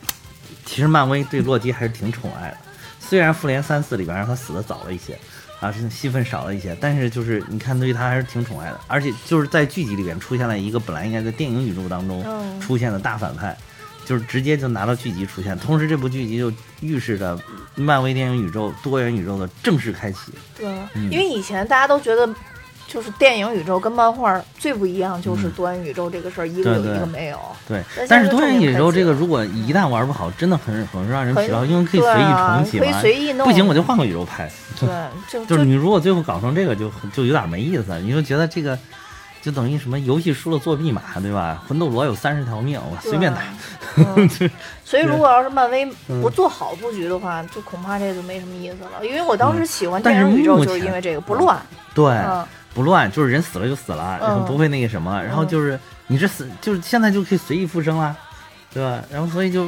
[0.63, 2.57] 其实漫威对洛基还是挺宠爱的。
[2.99, 5.18] 虽然复联三四里边让他死的早了一些，
[5.59, 13.57] 啊，是戏份少了一些，但是就是你看对他还是挺宠爱的，而且就是在剧集里边出现了一个本来应该在电影宇宙当中嗯出现的大反派，
[14.05, 15.57] 就是直接就拿到剧集出现。
[15.57, 17.36] 同时，这部剧集就预示着
[17.74, 20.32] 漫威电影宇宙多元宇宙的正式开启。
[20.55, 22.30] 对，嗯因为以前大家都觉得。
[22.88, 27.38] 就是电影宇宙跟漫画最不一样，就是多元宇宙这个事儿，一个有一个没有。
[27.68, 33.02] 对但，是多元宇宙这个如果一旦玩不好，真的很很让人疲劳，因为可以随意啊可以重启嘛。
[33.02, 34.50] 随意弄不行我就换个宇宙拍。
[34.80, 34.88] 对，
[35.28, 38.00] 就就是你如果最后搞成这个就，就有点没意思。
[38.00, 38.78] 你就觉得这个，
[39.42, 41.62] 就等于什么游戏输了作弊码，对吧？
[41.68, 43.42] 魂斗罗有三十条命，我随便打。
[43.98, 44.30] 嗯
[44.86, 49.06] 所以如果要是漫威嗯不做好布局的话，就恐怕这就没什么意思了。
[49.06, 51.60] 因为我当时喜欢电影宇宙就是因为这个不乱，
[51.94, 52.46] 对，嗯，
[52.78, 58.15] 不乱，就是人死了就死了，然后嗯不会那个什么，然后就是你这死，就是现在就可以随意复生了，
[58.71, 59.03] 对吧？
[59.11, 59.67] 然后所以就，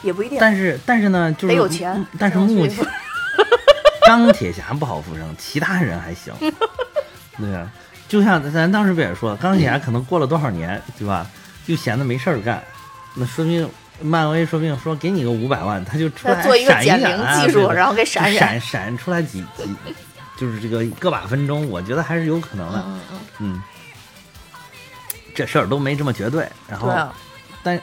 [0.00, 0.38] 也不一定。
[0.40, 2.82] 但是但是呢，就是得有钱嗯但是目前
[4.06, 6.32] 钢铁侠不好复生，其他人还行。
[7.36, 7.70] 对啊，
[8.08, 11.26] 就像咱当时不也说了，钢铁侠可能过了多少年，对吧？
[11.66, 12.64] 就闲的没事儿干，
[13.14, 13.68] 那说明
[14.00, 16.98] 漫威说不定说给你个五百万，他就出来再做一个闪
[17.74, 19.76] 然后给闪闪闪出来几几，
[20.40, 22.82] 就是这个个把分钟，我觉得还是有可能的。
[22.86, 23.62] 嗯嗯，嗯，
[25.34, 26.48] 这事儿都没这么绝对。
[26.66, 27.14] 然后，啊，
[27.62, 27.78] 但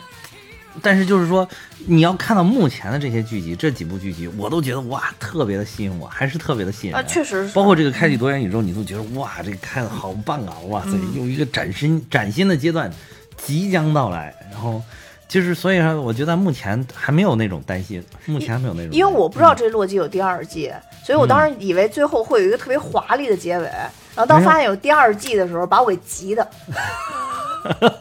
[0.81, 1.47] 但是就是说，
[1.85, 6.99] 你要看到目前的这些剧集，这几部剧集，我都觉得哇，特别的吸引我，还是特别的吸引人。
[6.99, 7.53] 啊，确实是。
[7.53, 10.57] 包括这个开启多元宇宙，你都觉得哇，这个开的好棒啊！
[10.67, 12.91] 哇塞，嗯有一个崭新崭新的阶段
[13.37, 14.35] 即将到来。
[14.51, 14.81] 然后
[15.27, 18.91] 就是，所以说，我觉得目前还没有那种担心，目前还没有那种。
[18.91, 20.73] 因为我不知道这洛基有第二季，
[21.03, 26.47] 所以我当时以为最后会有一个特别华丽的结尾，然后当发现有第二季的时候，把我给急的。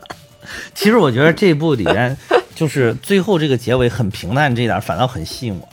[0.75, 2.17] 其实我觉得这部里边，
[2.55, 5.69] 就是最后这个结尾很平淡，这一点反倒很吸引我，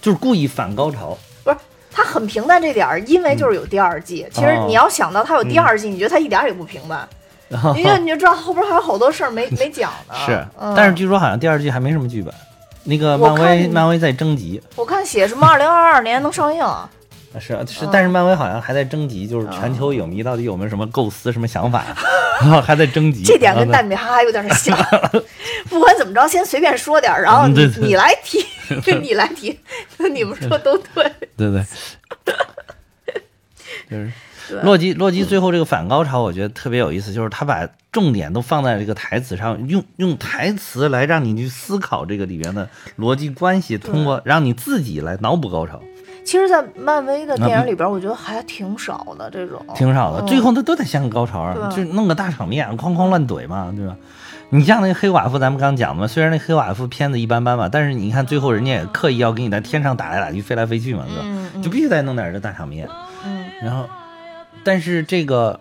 [0.00, 1.16] 就是故意反高潮。
[1.44, 1.56] 不是，
[1.92, 4.26] 它很平淡这点儿，因为就是有第二季。
[4.32, 7.08] 其实哦你要想到它有第二季，你觉得它一点儿也不平淡，
[7.48, 10.14] 然后因为你就知道后边还有好多事儿没没讲呢。
[10.26, 12.34] 是，嗯、但是据说好像第二季还没什么剧本，
[12.86, 14.60] 那个漫威漫威在征集。
[14.74, 16.88] 我看写什么二零二二年能上映，啊
[17.38, 21.84] 是是嗯，但是漫威好像还在征集，就是全球影迷到底有没有什么构思、什么想法，
[22.40, 23.22] 然 后还在征集。
[23.24, 24.74] 这点跟然后大米哈哈有点像。
[25.68, 28.42] 不管怎么着，先随便说点，然后你你来提，
[29.02, 29.58] 你来提，
[30.12, 31.12] 你们说都对。
[31.36, 31.62] 对对，
[33.90, 34.12] 就是对
[34.62, 42.68] 洛基洛基最后这个反高潮，我觉得特别有意思，就是他把重点都放在这个台词上，用用台词来让你去思考这个里面的
[42.98, 45.80] 逻辑关系，通过让你自己来脑补高潮。
[46.24, 50.20] 其实，在漫威的电影里边，我觉得还挺少的这种，挺少的。
[50.26, 53.96] 最后他都得像个高潮，就弄个大场面，哐哐乱怼嘛，对吧？
[54.50, 61.62] 你像那个黑寡妇，咱们刚讲嘛，虽然那黑寡妇片子一般般吧，但是你看最后人家也刻意要给你在天上打来打去、飞来飞去嘛，对吧？
[61.62, 62.88] 就必须得弄点这大场面。
[63.24, 63.44] 嗯。
[63.62, 63.88] 然后，
[64.64, 65.58] 但是这个，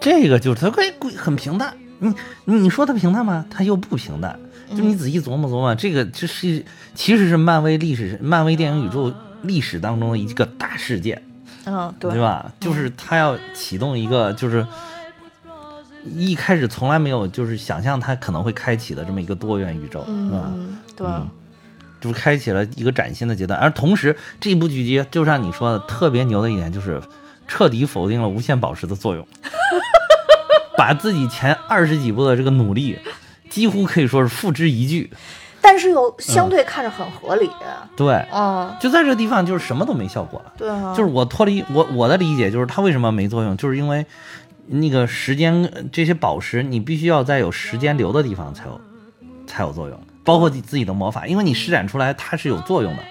[0.00, 1.74] 这个就是它会很平淡。
[1.98, 2.14] 你
[2.44, 3.44] 你说它平淡吗？
[3.50, 4.38] 它又不平淡。
[4.70, 6.64] 就你仔细琢磨琢磨，这个这是
[6.94, 9.12] 其实是漫威历史、漫威电影宇宙
[9.42, 11.22] 历史当中的一个大事件。
[11.64, 12.10] 嗯，对。
[12.12, 12.52] 对吧？
[12.58, 14.66] 就是他要启动一个，就是。
[16.16, 20.52] 一开始从来没有就是想象它可能会开启的这么一个多元宇宙，是吧？
[20.96, 21.06] 对，
[22.00, 23.56] 就是开启了一个崭新的阶段。
[23.60, 27.00] 而同时，这部剧集就像你说的，特别牛的一点就是
[27.46, 29.26] 彻底否定了无限宝石的作用，
[30.76, 32.98] 把自己前二十几部的这个努力
[33.50, 35.10] 几乎可以说是付之一炬。
[35.60, 37.48] 但是又相对看着很合理。
[37.96, 40.52] 对，嗯，就在这个地方就是什么都没效果了。
[40.56, 44.04] 对啊，就是我脱离我我的理解就是它为什么没作用，就是因为。
[44.68, 48.80] 那个时间，这些宝石你必须要在有时间流的地方才有，
[49.44, 50.00] 才有作用。
[50.22, 53.02] 包括你自己的魔法，因为你施展出来它是有作用的。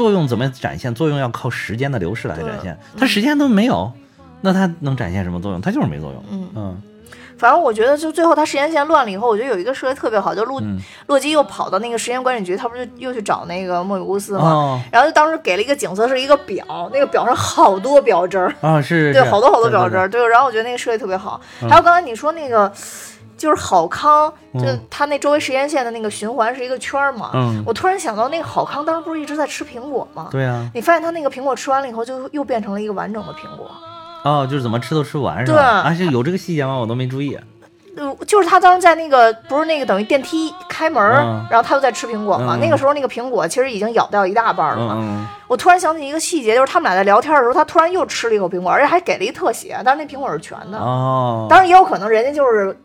[0.00, 0.94] 作用怎么展现？
[0.94, 2.74] 作用要靠时间的流逝来展现。
[2.96, 3.92] 它时间都没有，
[4.40, 5.60] 那它能展现什么作用？
[5.60, 6.24] 它就是没作用。
[6.30, 6.82] 嗯嗯。
[7.36, 10.62] 反正我觉得，就最后他时间线乱了以后，我觉得有一个设计特别好，就洛
[11.06, 14.82] 洛基又跑到那个时间管理局，他不是又去找那个莫比乌斯吗？
[14.90, 20.26] 然后就当时给了一个景色，是一个表，那个表上好多表针儿啊，是，对，好多好多表针儿，对。
[20.28, 21.38] 然后我觉得那个设计特别好。
[21.60, 22.72] 还有刚才你说那个，
[23.40, 27.30] 就是好康，就他那周围时间线的那个循环是一个圈儿嘛。
[27.32, 27.64] 嗯。
[27.66, 30.28] 我突然想到，那个好康当时不是一直在吃苹果吗？
[30.30, 30.70] 对啊。
[30.74, 33.70] 你发现他那个苹果吃完了以后，就又变成了一个完整的苹果。
[34.24, 35.80] 哦，就是怎么吃都吃不完是吧？
[35.86, 36.76] 而且有这个细节吗？
[36.76, 37.38] 我都没注意。
[37.96, 41.02] 呃，就是他当时在那个不是那个等于电梯开门，
[41.50, 42.58] 然后他又在吃苹果嘛。
[42.60, 45.26] 那个时候那个苹果其实已经咬掉一大半了嘛。
[45.48, 50.78] 我突然想起一个细节，就是他们俩在聊天的时候，他突然又吃了一口苹果，而且还给了一特写，但是那苹果是全的。
[50.78, 52.76] 哦，当然也有可能人家就是。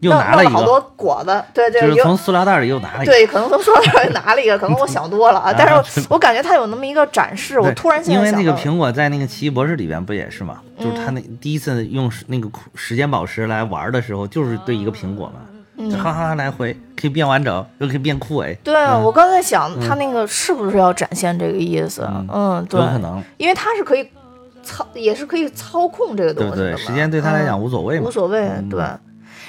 [0.00, 5.52] 又拿了好多果子，对对，就是从塑料袋里又拿了一个，对，可能从塑料袋里拿了一个，可能我想多了啊。
[5.56, 10.60] 但是我感觉他有那么一个展示，我突然因为那个苹果在那个奇异博士里边不也是吗？
[10.78, 18.54] 就是他那第一次用那个时间宝石来玩的时候，就是对一个苹果嘛，就哈哈来回可以变完整，又可以变枯萎。
[18.62, 22.06] 对啊，我刚才想他那个是不是要展现这个意思？
[22.30, 24.06] 嗯，对，有可能，因为他是可以
[24.62, 28.84] 操，也是可以操控这个东西的对，时间对他来讲无所谓嘛，无所谓，对。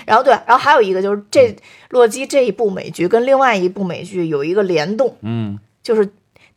[0.08, 1.54] 然后对，然后还有一个就是这
[1.90, 6.10] 洛基这一部美剧跟另外一部美剧有一个联动，嗯，就是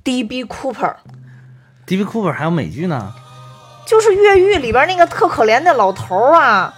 [0.05, 0.45] D.B.
[0.45, 2.05] Cooper，D.B.
[2.05, 3.13] Cooper 还有美剧呢，
[3.85, 6.73] 就是越狱里边那个特可怜的老头啊。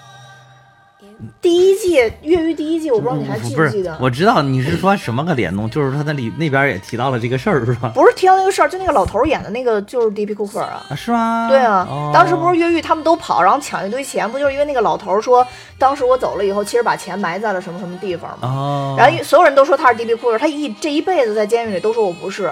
[1.41, 3.97] 第一季越狱第一季，我不知道你还记不记得？
[4.01, 7.91] 我知道你是说什么个联动， 就是他那里那边也提到了这个事儿，是吧？
[7.95, 10.35] 不是提到那个事儿，就那个老头演的那个就是 D.P.
[10.35, 10.83] Cooper 啊？
[10.97, 11.47] 是吗？
[11.49, 15.47] 对啊，当时不是越狱，他们都跑，然后抢一堆钱，不就是因为那个老头说，
[15.79, 18.49] 当时我走了以后，其实把钱埋在了什么什么地方吗？
[18.49, 18.95] 哦。
[18.99, 20.15] 然后所有人都说他是 D.P.
[20.15, 22.51] Cooper，他一这一辈子在监狱里都说我不是。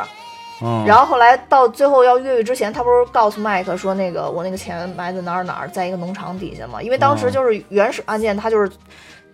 [0.86, 6.82] 然后后来到最后要越狱之前，他不是告诉麦克说那个我那个钱埋在哪儿哪儿，在一个农场底下嘛？
[6.82, 8.70] 因为当时就是原始案件，他就是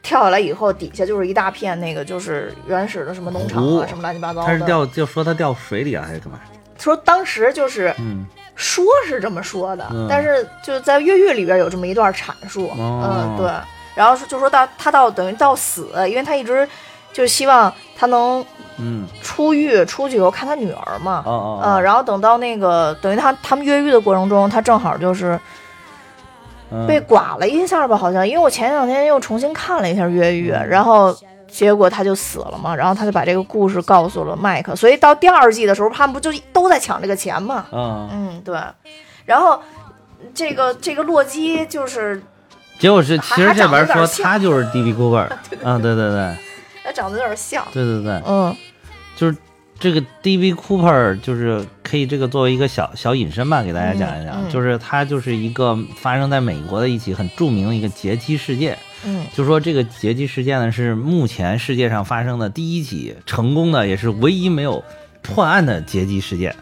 [0.03, 4.47] 跳下来以后，底下就是一大片那个就是原始的什么农场啊，什么乱七八糟的。
[4.47, 6.39] 他是掉就说他掉水里了还是干嘛？
[6.79, 7.93] 说当时就是
[8.55, 13.51] 说是这么说的，但是就是在越狱里边有这么一段阐述，嗯对，
[13.95, 16.69] 然后就说到他到等于到死，因为他一直
[17.17, 18.45] 就希望他能。
[18.79, 25.41] 嗯，出狱出去以后看他女儿嘛，哦哦，然后等到那个等于他他们越狱的过程中，他正好就是
[26.87, 31.17] 被剐了一下吧，好像，因为我前两天又重新看了一下越狱，然后
[31.49, 38.07] 结果他就死了嘛，然后他就把这个故事告诉了麦克，所以到第二季的时候，他们不就都在抢这个钱嘛，嗯。
[38.13, 38.61] 嗯，对，
[39.25, 39.59] 然后
[40.35, 42.23] 这个这个洛基就是，
[42.79, 44.93] 结果是其实这边说他就是 D.B.
[44.93, 45.27] Cooper，
[45.65, 46.37] 嗯，对对对。
[46.87, 48.57] 他长得有点像，对对对，嗯，
[49.17, 49.37] 就是
[49.79, 50.55] 这个 D.B.
[50.55, 64.83] Cooper，就是可以这个作为一个小小隐身吧，给大家讲一讲，就是他就是一个发生在美国的一起很著名的一个劫机事件，嗯，就说这个劫机事件呢是目前世界上发生的第一起成功的，也是唯一没有
[65.23, 66.55] 破案的劫机事件，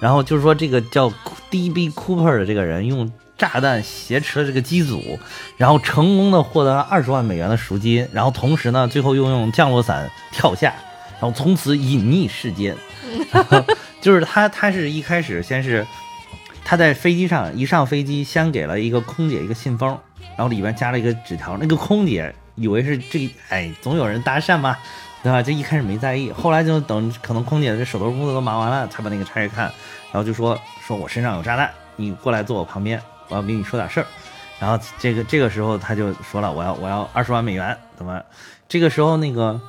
[0.00, 1.10] 然后就是说这个叫
[1.50, 1.88] D.B.
[1.90, 3.10] Cooper 的这个人用。
[3.42, 5.18] 炸弹挟持了这个机组，
[5.56, 10.72] 然后成功的获得了二十万美元的赎金，然后同时呢，最后又用降落伞跳下，
[11.20, 12.76] 然后从此隐匿世间。
[14.00, 15.84] 就是他，他是一开始先是
[16.64, 19.98] 他在飞机上一上飞机，先给了一个空姐一个信封，
[20.36, 24.78] 然后里边加了一个纸条，那个空姐以为是这，哎，总有人搭讪嘛，
[25.20, 25.42] 对吧？
[25.42, 29.64] 就一开始没在意，后来就等可能空姐这手头工作都忙完了，才把那个拆开看，
[30.12, 33.02] 然后就说说我身上有炸弹，你过来坐我旁边，
[33.32, 34.06] 我要跟你说点事儿。
[34.60, 38.22] 然后这个这个时候他就说了，我要我要二十万美元，怎么？
[38.68, 39.60] 这个时候那个，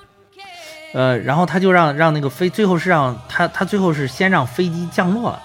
[0.93, 5.41] 呃，然后他就让让那个飞，最后是让他他最后是先让飞机降落了，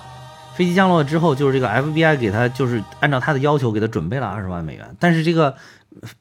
[0.55, 5.57] 飞机降落之后，就是这个 FBI 给他就是按照他的要求给他准备了二十万美元，但是这个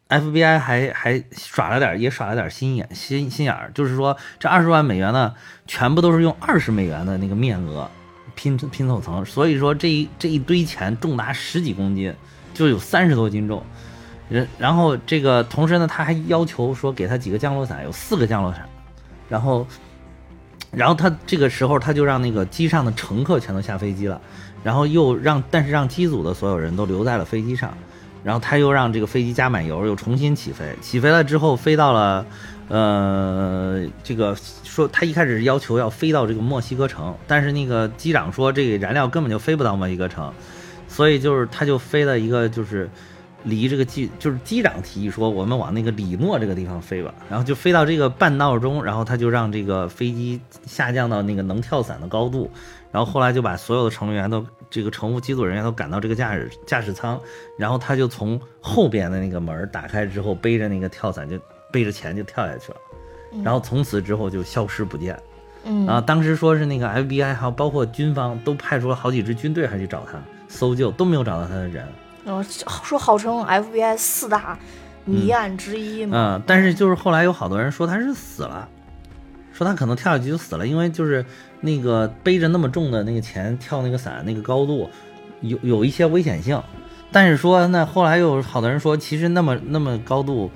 [0.07, 5.33] FBI 还还耍了点也耍了点心眼心心眼儿，就是说这二十万美元呢，
[5.67, 7.91] 全部都是用二十美元的那个面额
[8.37, 12.15] 拼拼凑层，所以说这一这一堆钱重达十几公斤。
[12.53, 13.61] 就有三十多斤重，
[14.29, 18.67] 然，然后这个同时呢，他还要求说给他几个降落伞，有四个降落伞，
[19.29, 19.67] 然后，
[20.71, 24.19] 然后他这个时候他就让那个机上的乘客全都下飞机了，
[24.63, 27.71] 然后又让，但是让机组的所有人都留在了飞机上，
[28.23, 32.25] 然后他又让这个飞机加满油，又重新起飞，起飞了之后飞到了，
[32.69, 34.35] 呃，这个
[34.77, 40.31] 说他一开始要求要飞到这个墨西哥城，但是那个机长说这个燃料根本就飞不到墨西哥城。
[40.87, 42.87] 所以就是，他就飞了一个，就是
[43.43, 47.11] 离这个机，就是机长提议说，我们往那个里诺这个地方飞吧。
[47.27, 52.49] 然后就飞到这个半道中，然后他就让这个飞机下降到那个能跳伞的高度。
[52.91, 57.19] 然后后来就把所有的乘员都，这个乘务机组人员都赶到这个驾驶驾驶舱。
[57.57, 61.37] 然后他就从后边的那个门打开之后，背着那个跳伞就
[61.71, 62.77] 背着钱就跳下去了。
[63.43, 65.17] 然后从此之后就消失不见。
[65.63, 70.17] 嗯啊，当时说是那个 FBI 还有包括军方都派出了好几支军队还去找他。
[70.49, 71.85] 搜救都没有找到他的人，
[72.23, 74.57] 然后说号称 FBI 四大
[75.03, 76.37] 谜案之一嘛。
[76.37, 78.65] 嗯，但是就是后来有好多人说他是死了，
[79.51, 81.25] 说他可能跳下去就死了，因为就是
[81.59, 84.89] 那个背着那么重的那个钱跳那个伞那个高度
[85.41, 86.63] 有有一些危险性。
[87.11, 90.49] 但是说那后来又有好多人说，其实那么那么高度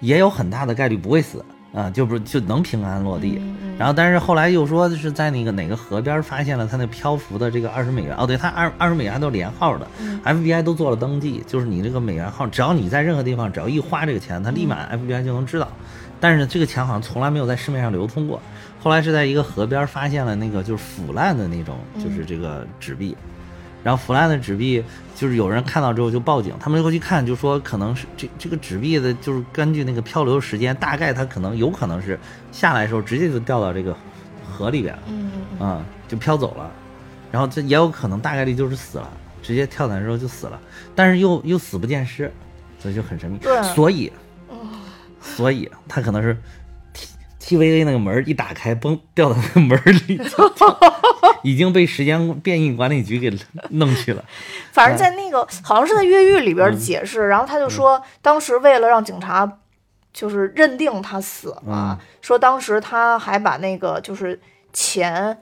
[0.00, 1.44] 也有很大的概率不会死。
[1.72, 3.40] 啊，就不就能平安落地，
[3.78, 9.86] 然后但是后来又说是在那个哪个河边发现了他那漂浮的这个二十美元，哦，对他二二十美元还都是连号的
[10.24, 15.68] ，FBI 都做了登记，就是你这个美元号，只要你在任何地方，只要一花这个钱，他立马 FBI 就能知道。
[16.18, 18.42] 但是这个钱好像从来没有在市面上流通过，
[18.82, 23.16] 后来是在一个河边发现了那个就是腐烂的那种，就是这个纸币。
[23.82, 24.82] 然后腐烂的纸币，
[25.14, 32.18] 就是有人看到之后就报警，他们就会去看，就说可能是这这个纸币的，就是根据那个漂流时间，大概它可能有可能是
[32.52, 33.96] 下来的时候直接就掉到这个
[34.44, 36.70] 河里边，嗯嗯，就飘走了。
[37.32, 39.08] 然后这也有可能大概率就是死了，
[39.42, 40.60] 直接跳伞的时候就死了，
[40.94, 42.30] 但是又又死不见尸，
[42.78, 43.38] 所以就很神秘。
[43.38, 44.12] 对，所以，
[45.22, 46.36] 所以他可能是。
[47.40, 50.20] T V A 那个门一打开，嘣，掉到那个门里，
[51.42, 53.34] 已经被时间变异管理局给
[53.70, 54.22] 弄去了。
[54.72, 59.50] 反正，在那个好像是在越狱里边解释，然后他就说，当时为了让警察
[60.12, 64.38] 就是认定他死了，说当时他还把那个就是
[64.74, 65.38] 钱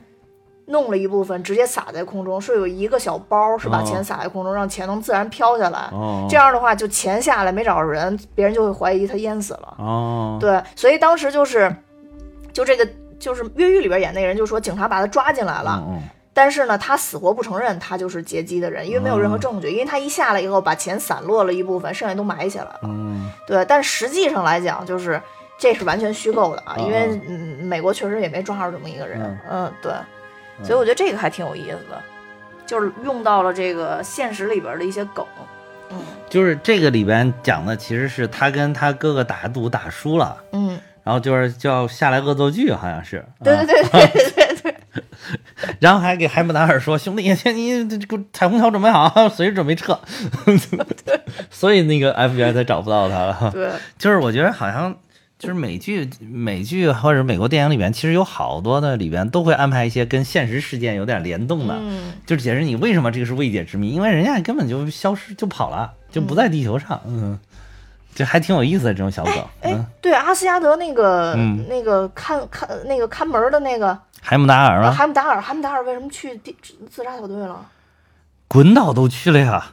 [0.66, 5.90] 弄了一部分直接撒在空中，说有一个小包是把钱撒在空中，让钱能自然飘下来。
[6.30, 9.74] 这样的话，就钱下来没找着人，别人就会怀疑他淹死了。
[9.78, 11.74] 哦，对，所以当时就是。
[12.52, 12.88] 就这个，
[13.18, 15.82] 就是越狱里边演那个人，就说警察把他抓进来了，
[16.32, 22.80] 但是呢，他死活不承认他就是劫机的人，因为没有任何证据，因为他一下来以后把钱散落了一部分，剩下都埋起来了。
[22.84, 25.20] 嗯，对，但实际上来讲，就是
[25.58, 29.38] 这是完全虚构的啊，因为嗯，美国确实也没抓着这么一个人。
[29.50, 29.92] 嗯，对，
[30.62, 32.00] 所以我觉得这个还挺有意思的，
[32.64, 35.26] 就是用到了这个现实里边的一些梗。
[35.90, 40.36] 嗯，就是这个里边讲的其实是他跟他哥哥打赌打输了。
[40.52, 40.78] 嗯。
[41.08, 43.24] 然后就是叫下来恶作剧，好像是。
[43.42, 44.74] 对对对对对对。
[45.80, 49.98] 然后还给海姆达尔说：“兄弟，你这个彩虹桥准备好， 随时准备撤。
[51.50, 53.50] ”所以那个 FBI 才找不到他了。
[53.54, 54.94] 对，就是我觉得好像
[55.38, 61.80] 就是美剧、美剧或者美国电影里边，其实有好多的里边都会安排一些跟现实事件有点联动的，
[62.26, 67.00] 就是解释你为什么这个是未解之谜，因为人家根本就消失就跑了，就不在地球上。
[67.06, 67.38] 嗯。
[68.14, 69.34] 这还挺有意思的这种小梗。
[69.60, 71.34] 哎，对，阿斯加德那个
[71.68, 74.90] 那个看看那个看门的那个海姆达尔吗？
[74.90, 76.36] 海姆达尔，海姆达尔为什么去
[76.90, 77.64] 自杀小队了？
[78.48, 79.72] 滚岛都去了呀，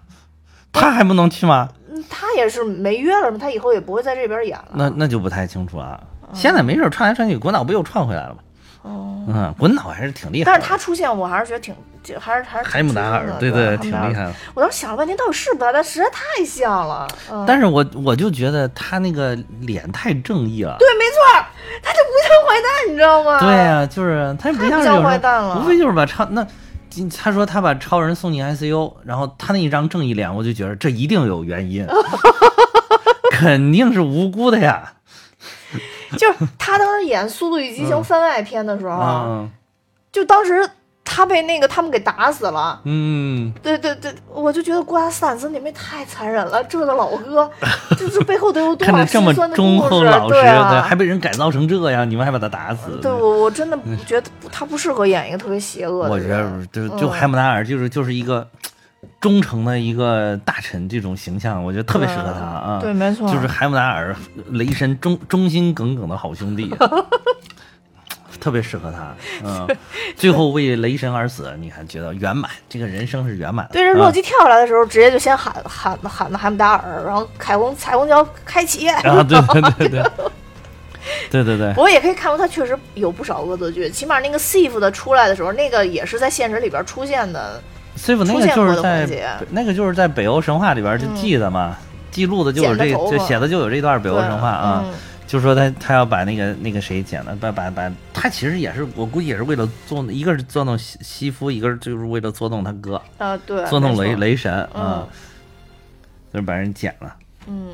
[0.72, 1.70] 他还不能去吗？
[2.10, 3.38] 他也是没约了吗？
[3.40, 4.72] 他以后也不会在这边演了。
[4.74, 6.00] 那那就不太清楚啊。
[6.34, 8.38] 现在没事串来串去，滚岛不又串回来了吗？
[8.86, 10.46] 哦，嗯，滚脑还是挺厉害。
[10.46, 11.76] 但是他出现，我还是觉得挺。
[12.06, 14.34] 就还是还是海姆达尔，对对，挺厉害的。
[14.54, 15.74] 我当时想了半天，到底是不是他？
[15.74, 17.08] 他实在太像了。
[17.48, 20.76] 但是我我就觉得他那个脸太正义了。
[20.78, 21.46] 对，没错，
[21.82, 23.40] 他就不像坏蛋，你知道吗？
[23.40, 25.60] 对呀，就是他不像坏蛋了。
[25.60, 26.46] 无非就是把超那，
[27.18, 31.88] 他说他把超人送进 ICU，然后他那一张正义脸，我就觉得这一定有原因，
[33.34, 34.92] 肯定是无辜的呀。
[36.18, 39.51] 就是他当时演《速度与激情》番外篇的时候，嗯
[40.11, 40.68] 就当时
[41.03, 42.80] 他被那个他们给打死了。
[42.86, 47.49] 嗯，对对对，我就觉得郭达斯坦森你们也太残忍了，这个老哥，
[47.97, 49.89] 就是背后得有多 少心酸的忠故事？
[49.89, 52.97] 厚老实，对啊，还被人改造成这样，你们还把他打死？
[53.01, 56.30] 对我我真的觉得他不适合演一个特别邪恶的我觉。
[56.30, 58.47] 得就就嗯海姆达尔就是就是一个
[59.26, 62.78] 忠诚的一个大臣这种形象，我觉得特别适合他啊。
[62.80, 64.15] 对，没错，就是海姆达尔
[64.51, 66.71] 雷神忠忠心耿耿的好兄弟，
[68.39, 69.15] 特别适合他。
[69.43, 69.67] 嗯，
[70.15, 72.51] 最后为雷神而死，你还觉得圆满？
[72.69, 73.73] 这个人生是圆满的。
[73.73, 78.88] 对，这洛基跳下来的时候，直接就先喊喊喊的海姆达尔，然后彩虹彩虹桥开启。
[78.88, 80.03] 啊，啊对对对对，
[81.32, 87.59] 对对对不，过也可以看出他确实有不少恶作剧，起码那个 Sif 的出来的时候，那个也是在现实里边出现的。
[87.98, 91.78] ，Sif 那出现过个就是在那个就是在北欧神话里边就嗯记的嘛，
[92.12, 94.84] 记录的就有这剪的头发就写的就有这段北欧神话啊。
[94.86, 94.93] 嗯
[95.28, 105.08] 就说他他要把那个那个谁剪了，把把把他其实也是我估计也是为了做，一个是做弄西西夫，一个是就是为了捉弄他哥，啊，对，做弄雷，雷神啊嗯，
[106.32, 107.16] 就是把人剪了，
[107.48, 107.74] 嗯，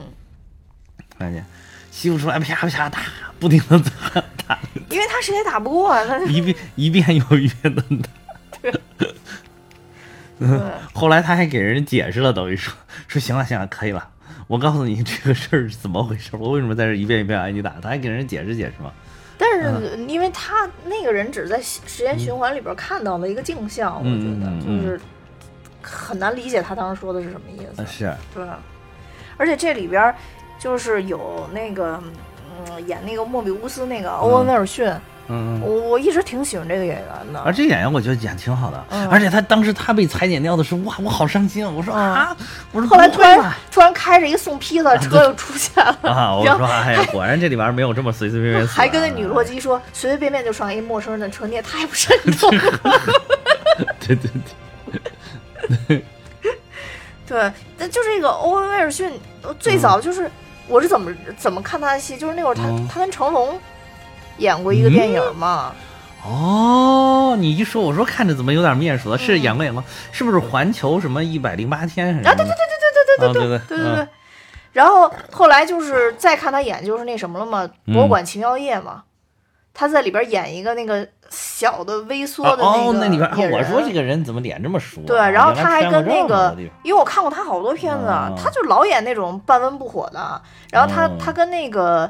[1.19, 1.45] 看见
[1.91, 2.99] 西夫出来啪啪打，
[3.37, 4.57] 不停的打打，
[4.89, 8.09] 因为他谁也打不过啊，他一遍一遍又一遍的打。
[8.97, 9.13] 对
[10.93, 12.73] 后来他还给人解释了，等于说
[13.07, 14.07] 说行了行了，可以了，
[14.47, 18.91] 我告诉你这个事儿是怎么回事，我为什么在这一遍一遍挨你打，他还给人解释解释嘛。
[19.37, 25.01] 但是因为他那个人只是在时间循环里边看到了一个镜像，我觉得嗯嗯嗯就是
[25.81, 27.81] 很难理解他当时说的是什么意思。
[27.81, 27.85] 啊。
[27.89, 28.45] 是，对，
[29.37, 30.13] 而且这里边
[30.59, 31.99] 就是有那个
[32.67, 34.93] 嗯演那个莫比乌斯那个欧文威尔逊，
[35.27, 35.61] 嗯嗯。
[35.61, 37.39] 我我一直挺喜欢这个演员的。
[37.41, 41.69] 而这个演员我觉得演挺好的，嗯而且他当时他被裁剪掉的时候，哇，我好伤心啊！
[41.69, 42.37] 我说嗯啊，
[42.71, 52.79] 我说后来突然突然开着一个送披萨车又出现了，啊， 我说哎呀，果然这里边没有这么随随便便啊，还跟那女洛基说随随便便就上一陌生人的车，你也太不慎重了。
[53.99, 54.29] 对对
[55.87, 56.03] 对，
[57.25, 59.11] 对， 但就这个欧文威尔逊，
[59.41, 60.29] 呃最早就是、
[60.67, 63.59] 我是怎么怎么看他的戏，就是那会儿他、嗯他跟成龙
[64.41, 65.73] 演过一个电影嘛，
[66.25, 72.29] 哦，你一说，我说看着怎么有点面熟了，是演过演过，是不是环球什么一百零八天什么？
[72.29, 74.07] 啊，对对对对对对对对对对。
[74.73, 79.03] 然后后来就是再看他演就是那什么了嘛，嗯《博物馆奇妙夜》嘛，
[79.73, 82.63] 他在里边演一个那个小的微缩的那，
[83.17, 85.07] 个我说这个人怎么脸这么熟啊？
[85.07, 90.41] 对，然后他还跟那个因为我看过他好多片子，哦他就老演那种半温不火的。
[90.71, 92.09] 然后他、哦他跟那个，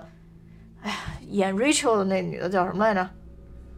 [0.81, 0.95] 哎呀，
[1.29, 3.09] 演 Rachel 的那女的叫什么来着？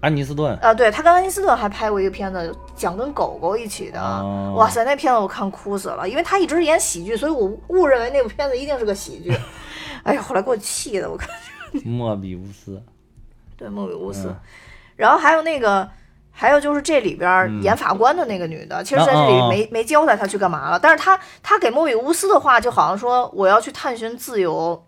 [0.02, 4.02] 安妮斯顿，啊，对她跟安妮斯顿还拍过一个片子，讲跟狗狗一起的。
[4.02, 9.34] 哦哇塞，那片子我看哭死了，因为她一直是演喜剧，所以我误认为那部片子一定是个喜剧。
[10.04, 11.30] 哎呀，后来给我气的，我看
[11.86, 12.82] 莫比乌斯，
[13.56, 14.36] 对莫比乌斯，嗯
[14.96, 15.90] 然后还有那个。
[16.36, 24.84] 还有就是这里边演法官的那个女的，其实在这里哦哦哦没、没交代她去干嘛了，但是她她给莫比乌斯的话，就好像说我要去探寻自由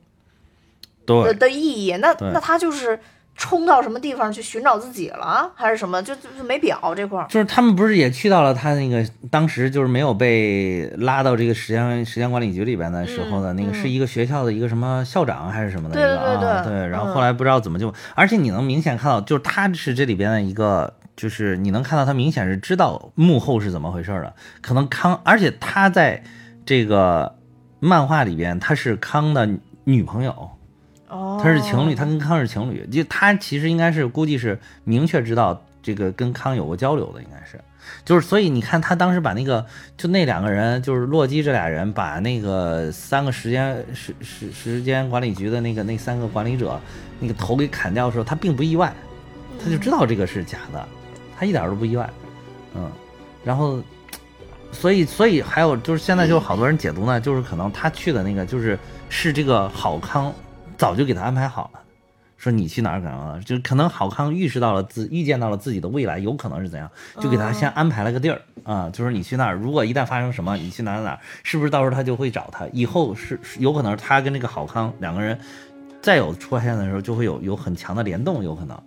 [1.06, 3.00] 的对，的意义，那那他就是
[3.36, 6.02] 冲到什么地方去寻找自己了，还是什么？
[6.02, 7.28] 就就就没表这块儿。
[7.28, 16.88] 就是他们不是也去到了他那个当时就是没有被拉到这个时间时间管理局里边的时候的、嗯那个是一个学校的一个什么校长还是什么的对一个对对啊对。
[16.88, 17.14] 然后嗯。
[17.14, 20.94] 后来不知道怎么就，而且你能明显看到，就是他是这里边的一个。
[21.18, 26.22] 就是你能看到他明显是知道幕后是怎么回事的，可能康，而且他在
[26.66, 27.38] 这个
[27.80, 29.50] 漫画里边他是康的
[29.86, 30.50] 女朋友，
[31.42, 37.60] 他是情侣，他跟康是情侣，就他其实应该是估计是明确知道这个跟康有过交流的，应该是，
[38.04, 39.66] 就是所以你看他当时把那个
[39.98, 46.80] 就那两个人，就是洛基这俩人把那个三个时间时时时间管理局的那个那三个管理者
[47.20, 48.94] 那个头给砍掉的时候，他并不意外，
[49.64, 50.88] 他就知道这个是假的，
[51.38, 52.10] 他一点都不意外，
[52.76, 52.92] 嗯，
[53.44, 53.82] 然后。
[54.72, 60.34] 所以，所以还有就是现在就好多人解读呢，就是可能他去的那个就是是这个郝康
[60.78, 61.80] 早就给他安排好了，
[62.38, 68.42] 说你去哪儿干嘛，就是可能郝康预示到了自预见到了自己的未来有可能是怎样，就给他先安排了个地儿。
[68.64, 72.66] 啊，就是你去那儿，如果一旦发生什么，你去哪儿哪儿，是不是到时候他就会找他？
[72.74, 75.38] 以后是是有可能他跟这个郝康两个人
[76.02, 78.80] 再有出现的时候，就会有有很强的联动，有可能。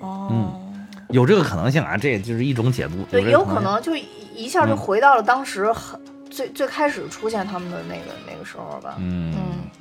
[0.00, 0.60] 哦，
[1.08, 4.04] 有这个可能性啊，这也就是一种解读，对，有可能就一
[4.34, 6.00] 一下就嗯回到了当时很
[6.30, 8.94] 最最开始出现他们的那个那个时候吧。
[8.98, 9.40] 嗯嗯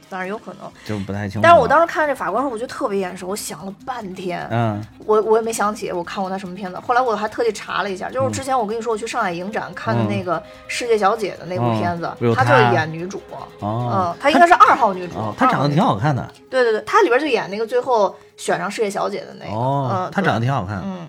[0.10, 1.42] 当然有可能，就不太清楚。
[1.44, 6.80] 但是我当时看这法官说，我就特别眼熟，我想了半天，嗯，我我也没想起我看过他什么片子。
[6.80, 13.22] 后来我还特地查了一下，就是之前我跟你说我去上海影展看的那个《世界小姐》的那部片子，嗯她就是演女主，
[13.60, 21.08] 哦嗯，她应该是二号女主，哦，她长得挺好看的，对对对，她里边就演那个最后选上世界小姐的那个，哦嗯，，她长得挺好看，嗯，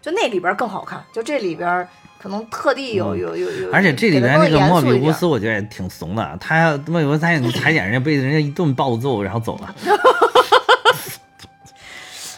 [0.00, 1.88] 就那里边更好看，就这里边
[2.20, 6.36] 可能特地有有有有，嗯而且这里边那个莫比乌斯，我觉得也挺怂的。
[6.38, 9.74] 他莫比乌斯他裁剪人家被人家一顿暴揍，然后走了。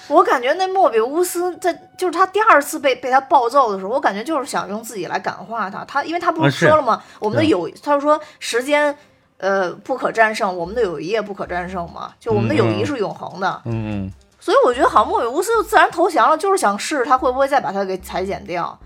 [0.09, 5.85] 我感觉那莫比乌斯在就是他第二次被被他暴揍的时候，我感觉就是想用自己来感化他。
[5.87, 7.03] 他因为他不啊是是说了吗？
[7.19, 8.95] 我们的友，他说时间
[9.39, 12.13] 呃不可战胜，我们的友谊也不可战胜嘛。
[12.21, 18.79] 就我们的友谊是永恒的，嗯嗯，所以我觉得好像莫比乌斯就自然投降了，就是想试试他会不会再把他给裁剪掉。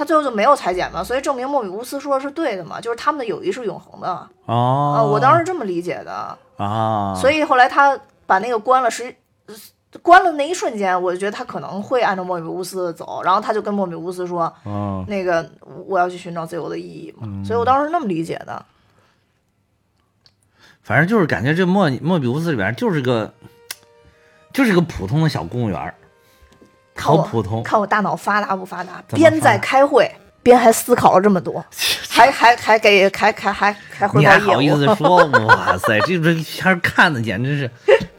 [0.00, 4.08] 他最后就没有裁剪嘛，所以证明莫比乌斯说的是对的嘛，就是他们的友谊是永恒的。
[4.46, 6.38] 哦，啊，我当时这么理解的。
[6.56, 9.14] 啊，所以后来他把那个关了，实
[10.00, 15.46] 关了那一瞬间，我就觉得他可能会按照莫比乌斯的走，然后他就跟莫比乌斯说，嗯，那个
[15.86, 17.28] 我要去寻找自由的意义嘛。
[17.44, 18.64] 所以我当时那么理解的。
[20.82, 23.30] 反正就是感觉这莫莫比乌斯里边就是个
[24.50, 25.94] 就是个普通的小公务员
[26.94, 27.62] 看我普通。
[27.62, 30.10] 看我大脑发达不发达，边在开会，
[30.42, 31.64] 边还思考了这么多，
[32.08, 34.94] 还还还给还还还还汇你报业还好意思。
[34.96, 35.24] 说？
[35.46, 37.70] 哇塞，这这片看的简直是，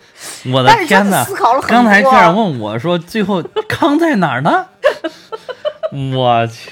[0.52, 1.10] 我的天呐！
[1.10, 1.62] 真的思考了。
[1.68, 4.66] 刚才这样问我说，最后康在哪儿呢？
[6.16, 6.72] 我去！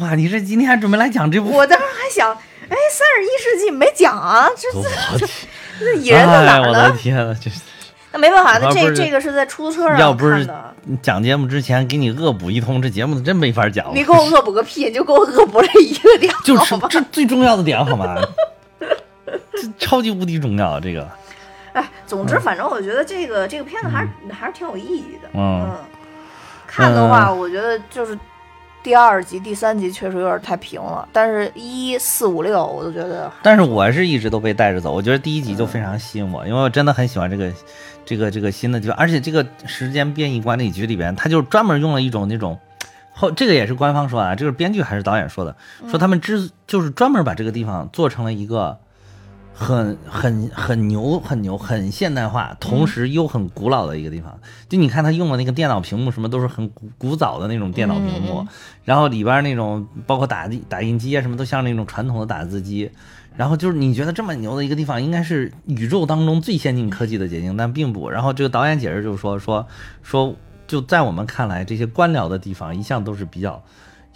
[0.00, 1.50] 哇，你这今天还准备来讲这部？
[1.50, 4.82] 我当时还想，哎，三十一世纪没讲啊，这我
[5.18, 5.26] 去！
[5.78, 6.90] 这蚁人在哪哎，儿我的？
[6.92, 7.50] 天呐，这
[8.16, 10.74] 那没办法，那这这个是在出租车上要不是看的。
[11.02, 13.92] 讲节目之前给你恶补一通，这节目真没法讲了。
[13.94, 14.86] 你给我恶补个屁！
[14.86, 16.74] 你就给我恶补这一个点，就是？
[16.88, 18.16] 这最重要的点，好吗？
[19.52, 21.06] 这超级无敌重要，这个
[21.72, 25.28] 哎，总之，反正我觉得这个这个片子还是、还是挺有意义的。
[25.34, 25.70] 嗯
[26.66, 28.18] 看的话，我觉得就是
[28.82, 37.50] 第二集、第三集确实有点太平了，但是一四五六我都觉得但是我是一直都被带着走，我觉得第一集就非常吸引我，因为我真的很喜欢这个
[38.06, 42.58] 这个这个新的地方，而且这个时间变异管理局里边，他就专门用了一种那种。
[43.18, 45.56] 后这个也是官方说啊，这个编剧还是导演说的，
[45.88, 48.78] 说他们之就是专门把这个地方做成了一个
[49.54, 54.38] 很很很牛很牛很现代化，同时又很古老的一个地方。
[54.68, 58.48] 就你看他用的那个电脑屏幕，什么都是很古古早的那种电脑屏幕，嗯
[58.84, 62.90] 然后里边那种包括打打印机啊什么，都像那种传统的打字机。
[63.36, 68.08] 然后就是你觉得这么牛的一个地方，应该是宇宙当中最先进科技的结晶，但并不。
[68.08, 69.66] 然后这个导演解释就是说说
[70.02, 70.34] 说，
[70.66, 73.62] 就在我们看来，这些官僚的地方一向都是比较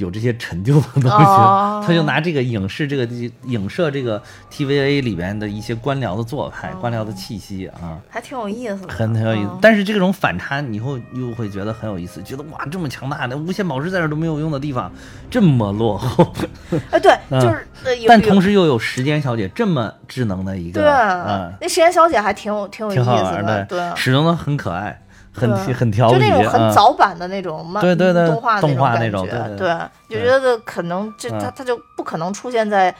[0.00, 1.82] 有这些陈旧的东西，哦。
[1.86, 3.04] 他就拿这个影视这个
[3.44, 4.20] 影射这个
[4.52, 7.98] TVA 里边的一些官僚的做派、官僚的气息啊。
[8.08, 9.50] 还挺有意思的，很很有意思。
[9.52, 14.90] 嗯，但是这种反差你以后又会觉得很有意思，觉得哇，这么强大的无限宝石在这都没有用的地方，
[15.30, 16.32] 这么落后，
[16.90, 17.40] 哎，对， 嗯。
[17.40, 17.66] 就是
[18.06, 23.96] 但同时又有时间小姐这么智能的一个，对，嗯，那时间小姐还挺有挺有意思的，的，对。
[23.96, 25.00] 始终都很可爱，
[25.40, 25.72] 很对。
[25.74, 26.72] 很调皮，就那种很嗯。
[26.72, 29.68] 早版的那种漫对对对动画动画那那种感觉，对
[30.08, 31.38] 对就觉得可能这嗯。
[31.40, 32.94] 它它就不可能出现在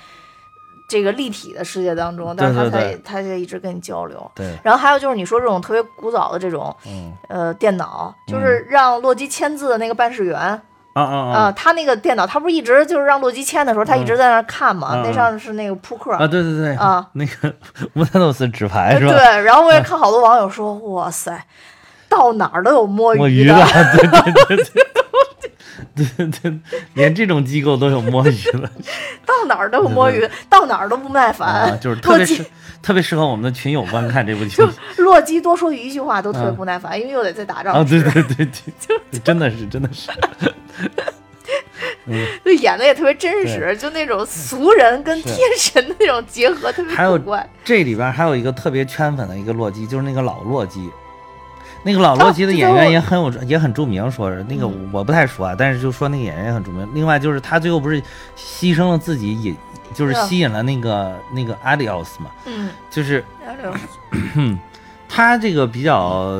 [0.88, 2.80] 这个立体的世界当中，但是它对对。
[2.80, 4.30] 才它就一直跟你交流。
[4.34, 7.12] 对，然后还有就是你说这种特别古早的这种嗯。
[7.28, 10.60] 呃电脑，就是让洛基签字的那个办事员。
[10.92, 15.02] 啊啊啊，啊他那个电脑，他不是一直就是让洛基签的时候，他一直在那儿看嘛，嗯嗯。
[15.06, 16.26] 那上是那个扑克啊！
[16.26, 17.54] 对对对啊， 那个
[17.94, 19.12] 乌特诺斯纸牌是吧？
[19.12, 21.40] 对，然后我也看好多网友说，哇塞，
[22.10, 23.54] 到哪儿都有摸鱼的摸鱼的，
[23.96, 24.86] 对对对对。
[25.96, 26.58] 对对，
[26.94, 28.70] 连这种机构都有摸鱼的
[29.26, 32.44] 到哪儿都有摸鱼，到哪儿都不耐烦，啊，就是特别适
[32.80, 37.84] 特别适合我们的群友观看这部剧就洛基多说一句话都特别不耐烦，因为又得再打仗啊！
[37.84, 38.48] 对对对对
[38.78, 40.10] 就，真的是真的是，
[42.44, 47.46] 就演的也特别真实，就那种俗人跟天神的那种结合特别古怪。
[47.64, 50.88] 这里边还有一个特别圈粉的一个洛基，就是那个老洛基。
[51.82, 54.90] 那个老洛基的哦演员也很有也很著名，说是那个嗯。
[54.92, 56.88] 我不太熟啊，但是就说那个演员也很著名。
[56.92, 58.00] 另外就是他最后不是
[58.36, 59.54] 牺牲了自己，也
[59.94, 63.24] 就是吸引了那个那个阿里奥斯嘛，嗯，就是
[65.08, 66.32] 他这个比较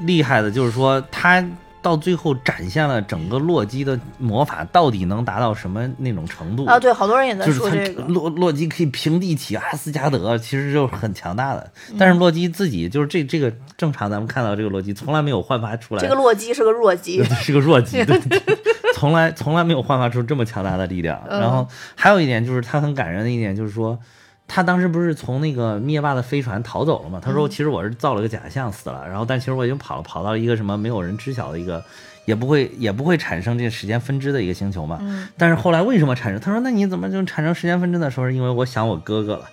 [0.00, 1.44] 厉害的，就是说他
[1.86, 8.02] 到最后展现了整个洛基的魔法到底能达到什么那种程度啊，对，好多人也在说这个。
[8.08, 11.70] 洛洛基可以平地起阿斯加德，其实就是很强大的。
[11.96, 18.04] 但是洛基自己就是这这个正常，咱们看到这个洛基从来没有焕发出来，这个洛基是个弱鸡， 是个弱鸡，
[18.94, 21.22] 从来从来没有焕发出这么强大的力量。
[21.28, 23.96] 嗯然后还有一点就是他很感人的一点就是说，
[24.48, 27.20] 他当时不是从那个灭霸的飞船逃走了吗？
[27.22, 31.84] 他说：“其实我是造了个假象死了，然后但其实我已经跑了，跑到一个什么没有人知晓的一个，
[32.26, 35.00] 也不会也不会产生这个时间分支的一个星球嘛。
[35.36, 36.40] 但是后来为什么产生？
[36.40, 39.46] 他说：那你怎么就产生时间分支的时候，因为我想我哥哥了，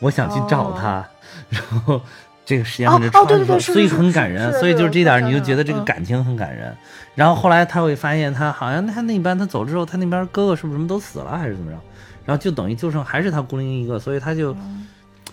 [0.00, 1.06] 我想去找他，
[1.50, 2.00] 然后
[2.46, 4.50] 这个时间分支穿梭，所以很感人。
[4.54, 6.74] 所以就是这点你就觉得这个感情很感人。
[7.14, 11.78] 然后后来他会发现，他好像他那边他走之后，他那边哥哥是不是什么都死了，还是怎么着？”
[12.24, 14.54] 然后就等于就剩还是他孤零一个，所以他就，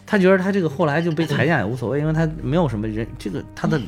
[0.06, 3.80] 他觉得他这个后来就被裁剪也无所谓，因为他没有什么人，这个他的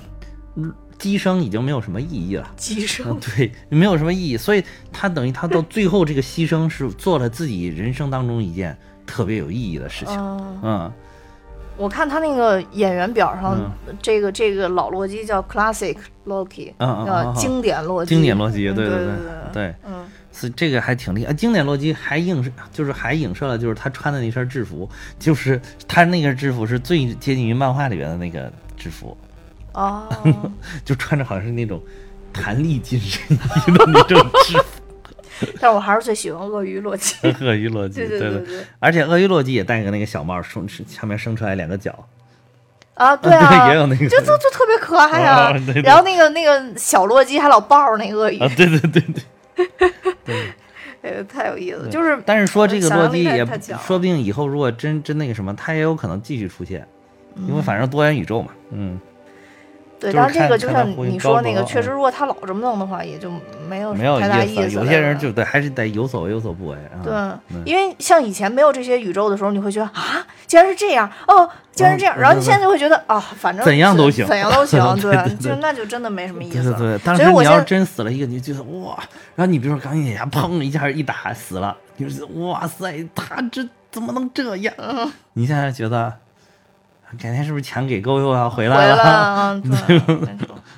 [1.00, 2.48] 机生已经没有什么意义了。
[2.56, 10.16] 机生对，没有什么意义，所以他等于他到最后这个牺牲是做了自己人生当中一件特别有意义的事情。
[10.62, 10.92] 嗯，
[11.76, 13.58] 我看他那个演员表上，
[14.00, 15.98] 这个这个老洛基叫 Classic
[16.28, 19.16] Loki，叫经典洛基，经典洛基，对对对
[19.52, 20.06] 对，嗯。
[20.34, 29.16] 是这个还挺厉害，经典洛基还映射，就是还影射了，就是他穿的那身制服，就是他那个制服是最接近于漫画里边的那个制服，
[29.74, 30.08] 哦，
[30.86, 31.82] 就穿着好像是那种
[32.32, 34.64] 弹力紧身衣的那种制服。
[35.60, 37.16] 但我还是最喜欢鳄鱼洛基。
[37.42, 42.08] 鳄鱼洛基，对对对，而且鳄鱼洛基也戴个那个小帽，生下面生出来两个角。
[42.94, 45.52] 啊，对啊， 也有那个，就就就特别可爱啊。
[45.84, 48.38] 然后那个那个小洛基还老抱着那鳄鱼。
[48.38, 49.24] 啊，对对对对。
[50.26, 50.54] 对，
[51.02, 51.90] 哎，太有意思了。
[51.90, 53.46] 就是，但是说这个洛基也
[53.86, 56.88] 说不定以后如果真真那个什么，他也有可能继续出现，
[57.48, 59.00] 因为反正多元宇宙嘛，嗯。
[60.02, 63.32] 对，但是这个就像你说那个，确实，如果他老这么弄的话，也就
[63.70, 64.72] 没有没有太大意思。
[64.72, 66.98] 有些人就得还是得有所为有所不为啊。
[67.04, 76.64] 对，因为像以前没有这些宇宙的时候，你会觉得啊，既然是这样，哦，既然是这样，然后你现在就会觉得啊，反正怎样都行，怎样都行， 对，就那就真的没什么意思。
[76.64, 78.98] 对对对，当时你要真死了一个，你就觉得哇，
[79.36, 81.78] 然后你比如说钢铁侠砰一下一打死了，
[82.38, 84.74] 哇塞，他这怎么能这样？
[85.34, 86.12] 你现在觉得？
[87.18, 89.60] 改天是不是钱给够又要回来了？
[89.64, 90.00] 对，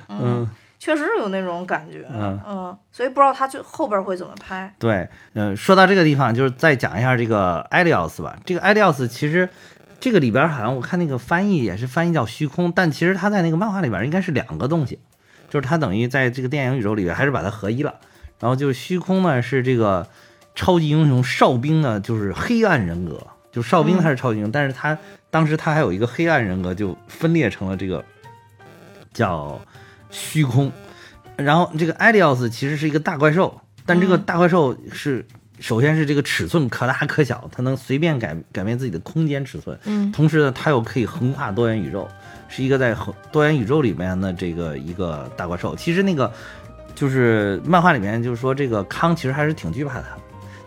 [0.08, 4.74] 嗯，确实是有那种感觉，嗯嗯，所以不知道他就后边会怎么拍。
[4.78, 8.36] 对，嗯，说到这个地方，就是再讲一下这个艾利奥斯吧。
[8.44, 9.48] 这个艾利奥斯其实
[10.00, 14.98] 这个里边好像我看那个翻译也是翻译叫虚空，但其实他在那个漫画里边应该是两个东西，
[15.48, 17.94] 就是他等于在这个电影宇宙里边还是把它合一了。
[18.40, 20.06] 然后就是虚空呢是这个
[20.54, 24.98] 超级英雄哨兵呢，就是黑暗人格，就哨兵他是超级英雄，但是他。
[25.34, 28.04] 当时他还有一个黑暗人格，就分裂成了这个
[29.12, 29.60] 叫
[30.08, 30.70] 虚空。
[31.34, 35.26] 然后这个艾利奥斯其实是一个大怪兽，但这个大怪兽是
[35.58, 39.76] 首先是这个尺寸可大可小，它能随便改改变自己的空间尺寸。
[39.86, 42.08] 嗯，同时呢，它又可以横跨多元宇宙，
[42.48, 42.96] 是一个在
[43.32, 45.74] 多元宇宙里面的这个一个大怪兽。
[45.74, 46.32] 其实那个
[46.94, 50.16] 就是漫画里面就是说，这个康其实还是挺惧怕他。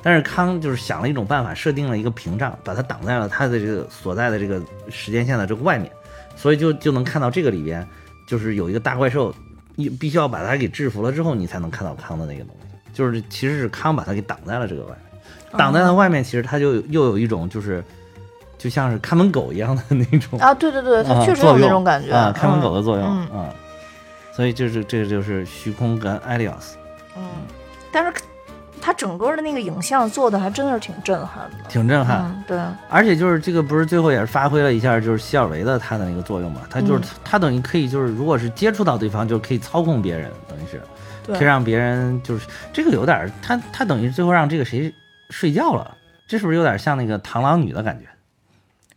[0.01, 5.91] 但是康就是想了一种办法，设定了一个屏障，把它挡在了他的这个所在的这个时间线的这个外面，
[6.35, 7.85] 所以就就能看到这个里边
[8.25, 9.33] 就是有一个大怪兽，
[9.75, 12.67] 你必须要把它给制服了之后，你才能看到康的那个东西。
[12.93, 17.83] 就是其实是康把它给挡在了这个外面，挡在了外面，其实它就又有一种就是
[18.57, 23.53] 就像是看门狗一样的那种啊，对对对，它确实有那种感觉啊，看门狗的作用啊，
[24.31, 26.77] 所以就是这个就是虚空跟艾利奥斯，
[27.17, 27.23] 嗯，
[27.91, 28.13] 但是。
[28.81, 32.43] 他整个的那个影像做的还真的是挺震撼的，挺震撼。
[32.47, 32.59] 对，
[32.89, 36.61] 而且就是这个不是最后也是发挥了一下就是希尔维的他的那个作用嘛？
[36.69, 40.81] 他就是他等于可以就是如果是接触到对方就可以操控别人，等于是
[41.27, 44.93] 可以让别人就是这个有点他他等于最后让这个谁
[45.29, 45.97] 睡觉了，
[46.27, 48.05] 这是不是有点像那个螳螂女的感觉？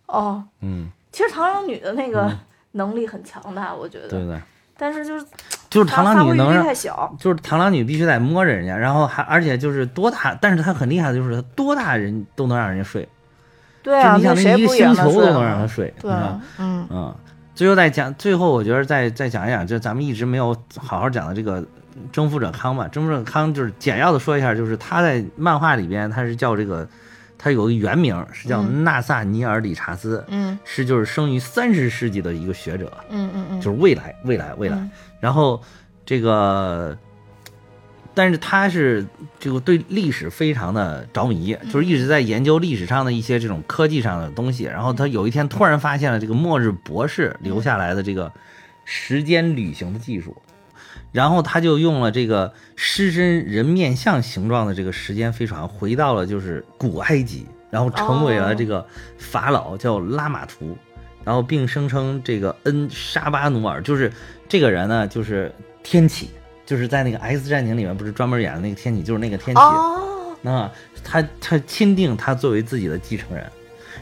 [0.07, 2.31] 哦，嗯，其实螳螂女的那个
[2.72, 4.09] 能力很强大，我觉得。
[4.09, 4.41] 对对。
[4.76, 5.26] 但是就是
[5.71, 13.09] 就是螳螂女能让，太小，就是螳螂女必须得摸着人家，然后还而且就是多大，但是她很厉害的就是多大人都能让人家睡，
[13.81, 16.11] 对啊，你想那一个星球都能让她睡，对，
[16.59, 16.87] 嗯。
[16.91, 17.14] 嗯，
[17.55, 21.64] 最后再讲，最后我觉得再再讲一讲，就咱们一直没有好好讲的这个
[22.11, 26.89] 征服者康吧，征服者康就是简要的说一下，就是他在漫画里边他是叫这个。
[27.43, 34.77] 他有个原名是叫纳萨尼尔·理查斯，嗯，是就是生于三十世纪的一个学者，嗯嗯嗯，就是未来未来未来。
[35.21, 35.62] 然后
[36.05, 36.99] 这个，
[38.14, 39.07] 但是他是
[39.39, 44.64] 这个对历史非常的着迷，就是一直在研究历史上的一些这种科技上的东西。
[44.64, 48.32] 然后他有一天突然发现了这个末日博士留下来的这个
[48.85, 50.36] 时间旅行的技术。
[51.12, 58.86] 然后他就用了这个狮身人面像形状的这个时间飞船，回到了就是古埃及，然后成为了这个
[59.19, 60.78] 法老叫拉玛图，
[61.24, 64.12] 然后并声称这个恩沙巴努尔就是
[64.51, 65.51] 这个人呢，就是
[65.85, 66.28] 天启，
[66.66, 69.62] 就是在那个 X 战警里面不是专门演的那个天启，就是那个天启，
[70.43, 70.68] 那
[71.05, 73.47] 他他钦定他作为自己的继承人，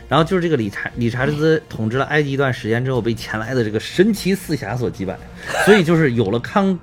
[0.09, 5.19] 然后就是这个理查理查德兹统治了埃及一段时间之后，被前来的这个神奇四侠所击败，
[5.67, 6.79] 所以就是有了康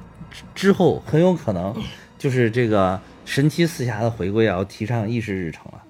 [0.54, 1.76] 之后，很有可能
[2.20, 5.82] 就是这个神奇四侠的回归要提上议事日程了。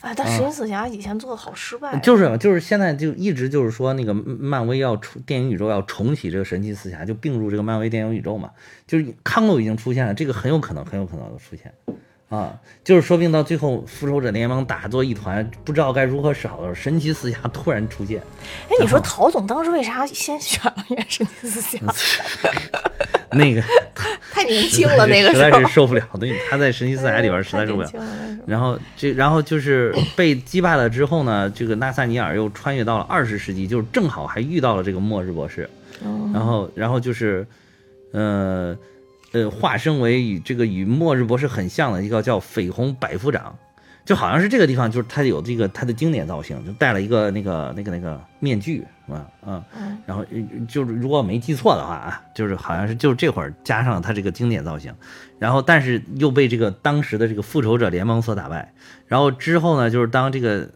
[0.00, 8.50] 哎，但神奇四侠以前做的好失败，就是就是现在就一直就是说那个漫威要出电影宇宙要重启这个神奇四侠，就并入这个漫威电影宇宙嘛，
[8.86, 11.72] 就是康都已经出现了，这个很有可能很有可能的出现。
[12.30, 18.22] 啊，就是说不定到最后复仇者联盟打作一团，不知道该如何是好的时候，神奇四侠突然出现。
[18.68, 21.80] 哎，你说陶总当时为啥先选了演神奇四侠？
[23.32, 23.60] 那个
[24.30, 26.04] 太年轻了，那个 实在是受不了。
[26.20, 27.90] 对，他在神奇四侠里边实在受不了。
[28.46, 35.68] 然后这，然后就是被击败了之后呢，这个纳萨尼尔又穿越到了二十世纪，就是正好还遇到了这个末日博士。
[36.32, 37.44] 然后，然后就是，
[38.12, 38.78] 呃。
[39.32, 43.56] 呃，化身为与这个与末日博士很像的一个叫绯红百夫长，
[44.04, 49.26] 就好像是这个地方，就是他有这个他的经典造型，就戴了一个那个那个那个面具，是吧？
[49.46, 49.62] 嗯，
[50.06, 50.24] 然后
[50.68, 54.92] 就是如果没记错的话啊，就是好像是就是这会儿加上了他这个经典造型，
[55.38, 58.72] 然后但是又被这个当时的这个复仇者联盟所打败，
[59.06, 60.68] 然后之后呢，就是当这个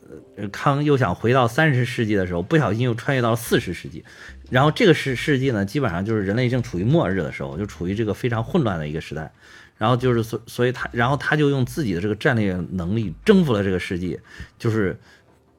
[0.52, 4.04] 康又想回到三十世纪的时候，不小心又穿越到了四十世纪。
[4.50, 9.32] 然后这个世世纪呢，基本上就是人类正处于末日的时候，就处于这个非常混乱的一个时代。
[9.76, 14.20] 然后就是所所以他，然后他就用自己的这个战略能力征服了这个世纪，
[14.56, 14.96] 就是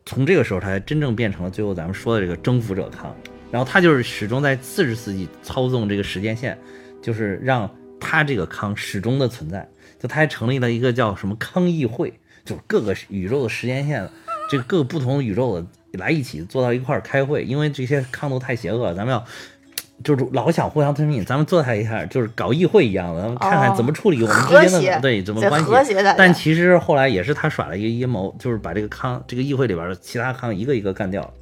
[0.05, 3.13] 从这个时候，他才真正变成了最后咱们说的这个征服者康。
[3.51, 6.57] 然后他就是始终在四十世纪操纵这个时间线，
[7.01, 9.67] 就是让他这个康始终的存在。
[9.99, 12.13] 就他还成立了一个叫什么康议会，
[12.45, 14.09] 就是各个宇宙的时间线，
[14.49, 15.67] 这个各个不同宇宙的。
[15.97, 19.23] 来一起坐到一块儿开会，因为这些抗斗太邪恶，咱们要
[20.03, 25.95] 就是老想互相吞并，咱们坐在一下就是搞议会一样的，咱们看看怎么处理我们之间的对怎么关系。
[26.17, 31.33] 但其实后来也是他耍了一个阴谋，就是把这个康这个议会里边的其他康一个一个干掉，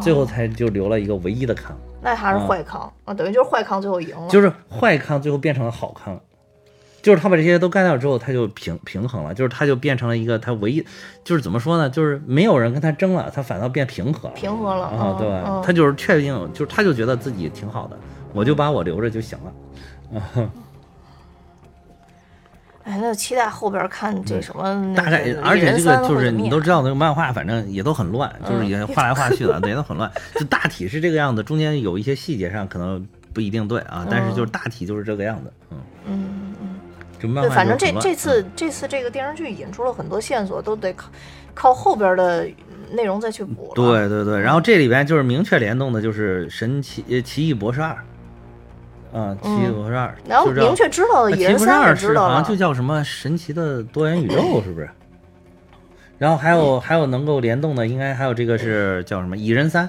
[0.00, 1.76] 最后才就留了一个唯一的康。
[2.00, 6.18] 那还是坏康啊，等于就是坏康最后赢了，就是坏康最后变成了好康。
[7.00, 10.84] 就是他把这些都干掉之后，他就平平衡了，就是他就变成了一个他唯一，
[11.24, 11.88] 就是怎么说呢？
[11.88, 15.62] 就是没有人跟他争了，他反倒变平和了，平和了啊，对吧？
[15.64, 17.98] 他就是确定，就是他就觉得自己挺好的，
[18.32, 20.50] 我就把我留着就行了，啊。
[22.84, 24.94] 哎，那期待后边看这什么？
[24.96, 30.10] 大概，而且这个就是你都知道，那个漫画反正也都很乱，就是也画来画去的，也都很乱。
[30.34, 35.87] 就大体是这个样子，中间有一些细节上可能不一定对啊，但是就是大体就是这个样子，嗯嗯。
[37.18, 41.08] 对，反正这这次这次这个电视剧引出了很多线索，都得靠
[41.54, 42.48] 靠后边的
[42.92, 43.72] 内容再去补。
[43.74, 47.96] 对对对，然后这里边就是明确联动的，就是神奇奇异博士二，
[49.12, 54.88] 啊，奇异博士二，然后明确知道的蚁人三知道好像就叫什么神奇的多元宇宙，是不是？
[56.18, 59.88] 然后还有还有能够联动的，应该还有这个是叫什么蚁人三。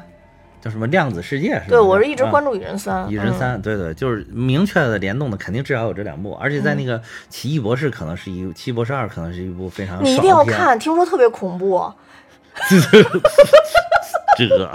[0.62, 1.66] 叫什么量子世界是吧？
[1.70, 3.10] 对，我是一直关注蚁人三。
[3.10, 10.04] 蚁人三，对对，就是明确的联动的，肯定至少有这两部，而且在那个奇异博士可能是一，奇异博士二可能是一部非常。
[10.04, 11.92] 你一定要看，听说特别恐怖。
[14.38, 14.72] 这个，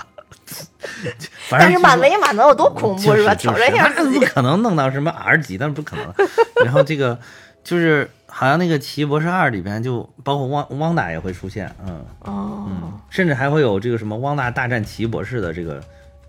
[1.50, 3.34] 但是满威嘛，能有多恐怖是吧？
[3.34, 6.14] 挑战一下那不可能弄到什么 R 级，但是不可能。
[6.64, 7.18] 然后这个
[7.62, 8.08] 就是。
[8.36, 12.04] 好像那个《奇异博士二》里边就包括汪汪达也会出现，嗯。
[12.22, 15.80] 哦，嗯，甚至还会有这个什么汪达大战奇异博士的这个，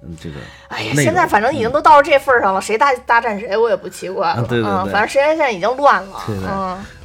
[0.04, 0.36] 嗯，这个。
[0.68, 6.48] 哎呀，现在反正已经都到了这份上了，谁大大战谁我也不奇怪了，对对对，反正时间线已经乱了，对对。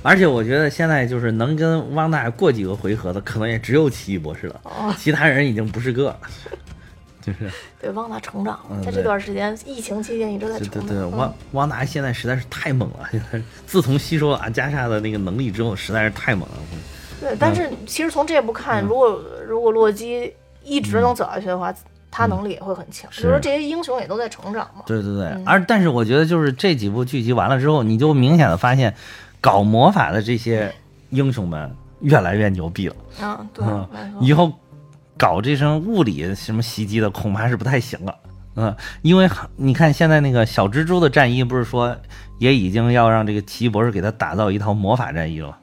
[0.03, 4.61] 而且我觉得现在就是能跟汪达过几个回合的，可能也只有奇异博士了，
[4.99, 6.15] 其他人已经不是个。
[7.32, 10.86] 就是对汪达成长，在这段时间疫情期间一直在成长。
[10.86, 16.55] 对对，汪汪达现在实在是太猛了，现在自从吸收了阿加莎的那个能力之后，实在是太猛了。
[17.20, 20.32] 对，但是其实从这部看，如果如果洛基
[20.65, 21.74] 一直能走下去的话，
[22.11, 23.11] 他能力也会很强。
[23.12, 24.82] 所以说这些英雄也都在成长嘛。
[24.86, 28.94] 对对对，而但是我觉得就是这几部剧集完了之后，你就明显的发现，
[29.40, 30.74] 搞魔法的这些
[31.11, 31.70] 英雄们
[32.01, 32.97] 越来越牛逼了。
[33.23, 33.65] 嗯，对，
[34.20, 34.52] 以后。
[35.21, 38.17] 搞这身物理什么袭击的，恐怕是不太行了，
[38.57, 41.95] 嗯，因为你看现在那个小蜘蛛的战衣，不是说
[42.39, 45.59] 也已经要让这个奇异博士给他打造一套魔法战衣了，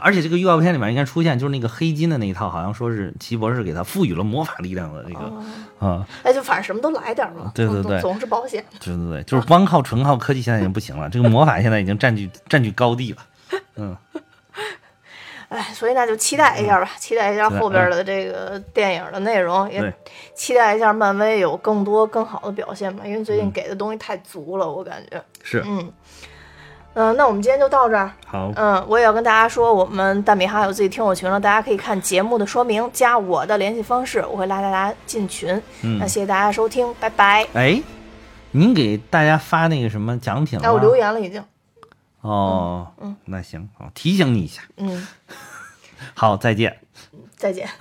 [0.00, 13.18] 而且这个预告片里面应该出现就是那个黑金的那一套，好像说是奇异博士给他赋予了魔法力量的那个，啊，哎，就反正什么都来点嘛，对对对，总是保险，对对对，就是光靠纯靠科技现在已经不行了，这个魔法现在已经占据占据高地了，
[13.76, 13.94] 嗯。
[15.48, 19.92] 哎，所以那就期待一下吧，期待一下后边的这个电影的内容，也
[20.34, 23.02] 期待一下漫威有更多更好的表现吧。
[23.06, 25.90] 因为最近给的东西太足了，我感觉是，嗯
[26.94, 28.10] 嗯，那我们今天就到这儿。
[28.26, 35.50] 好，嗯，我也要跟大家说，我们大米哈有自己听友群了，大家可以看节目的说明，加我的联系方式，我会拉大家进群。
[35.82, 37.46] 嗯那谢谢大家收听，拜拜。
[37.54, 37.80] 哎，
[38.50, 40.78] 您给大家发那个什么奖品了哎，我？
[40.78, 41.42] 留言了已经。
[42.28, 44.62] 哦，嗯那行，好，提醒你一下。
[44.76, 45.06] 嗯，
[46.14, 46.78] 好，再见。
[47.36, 47.68] 再见。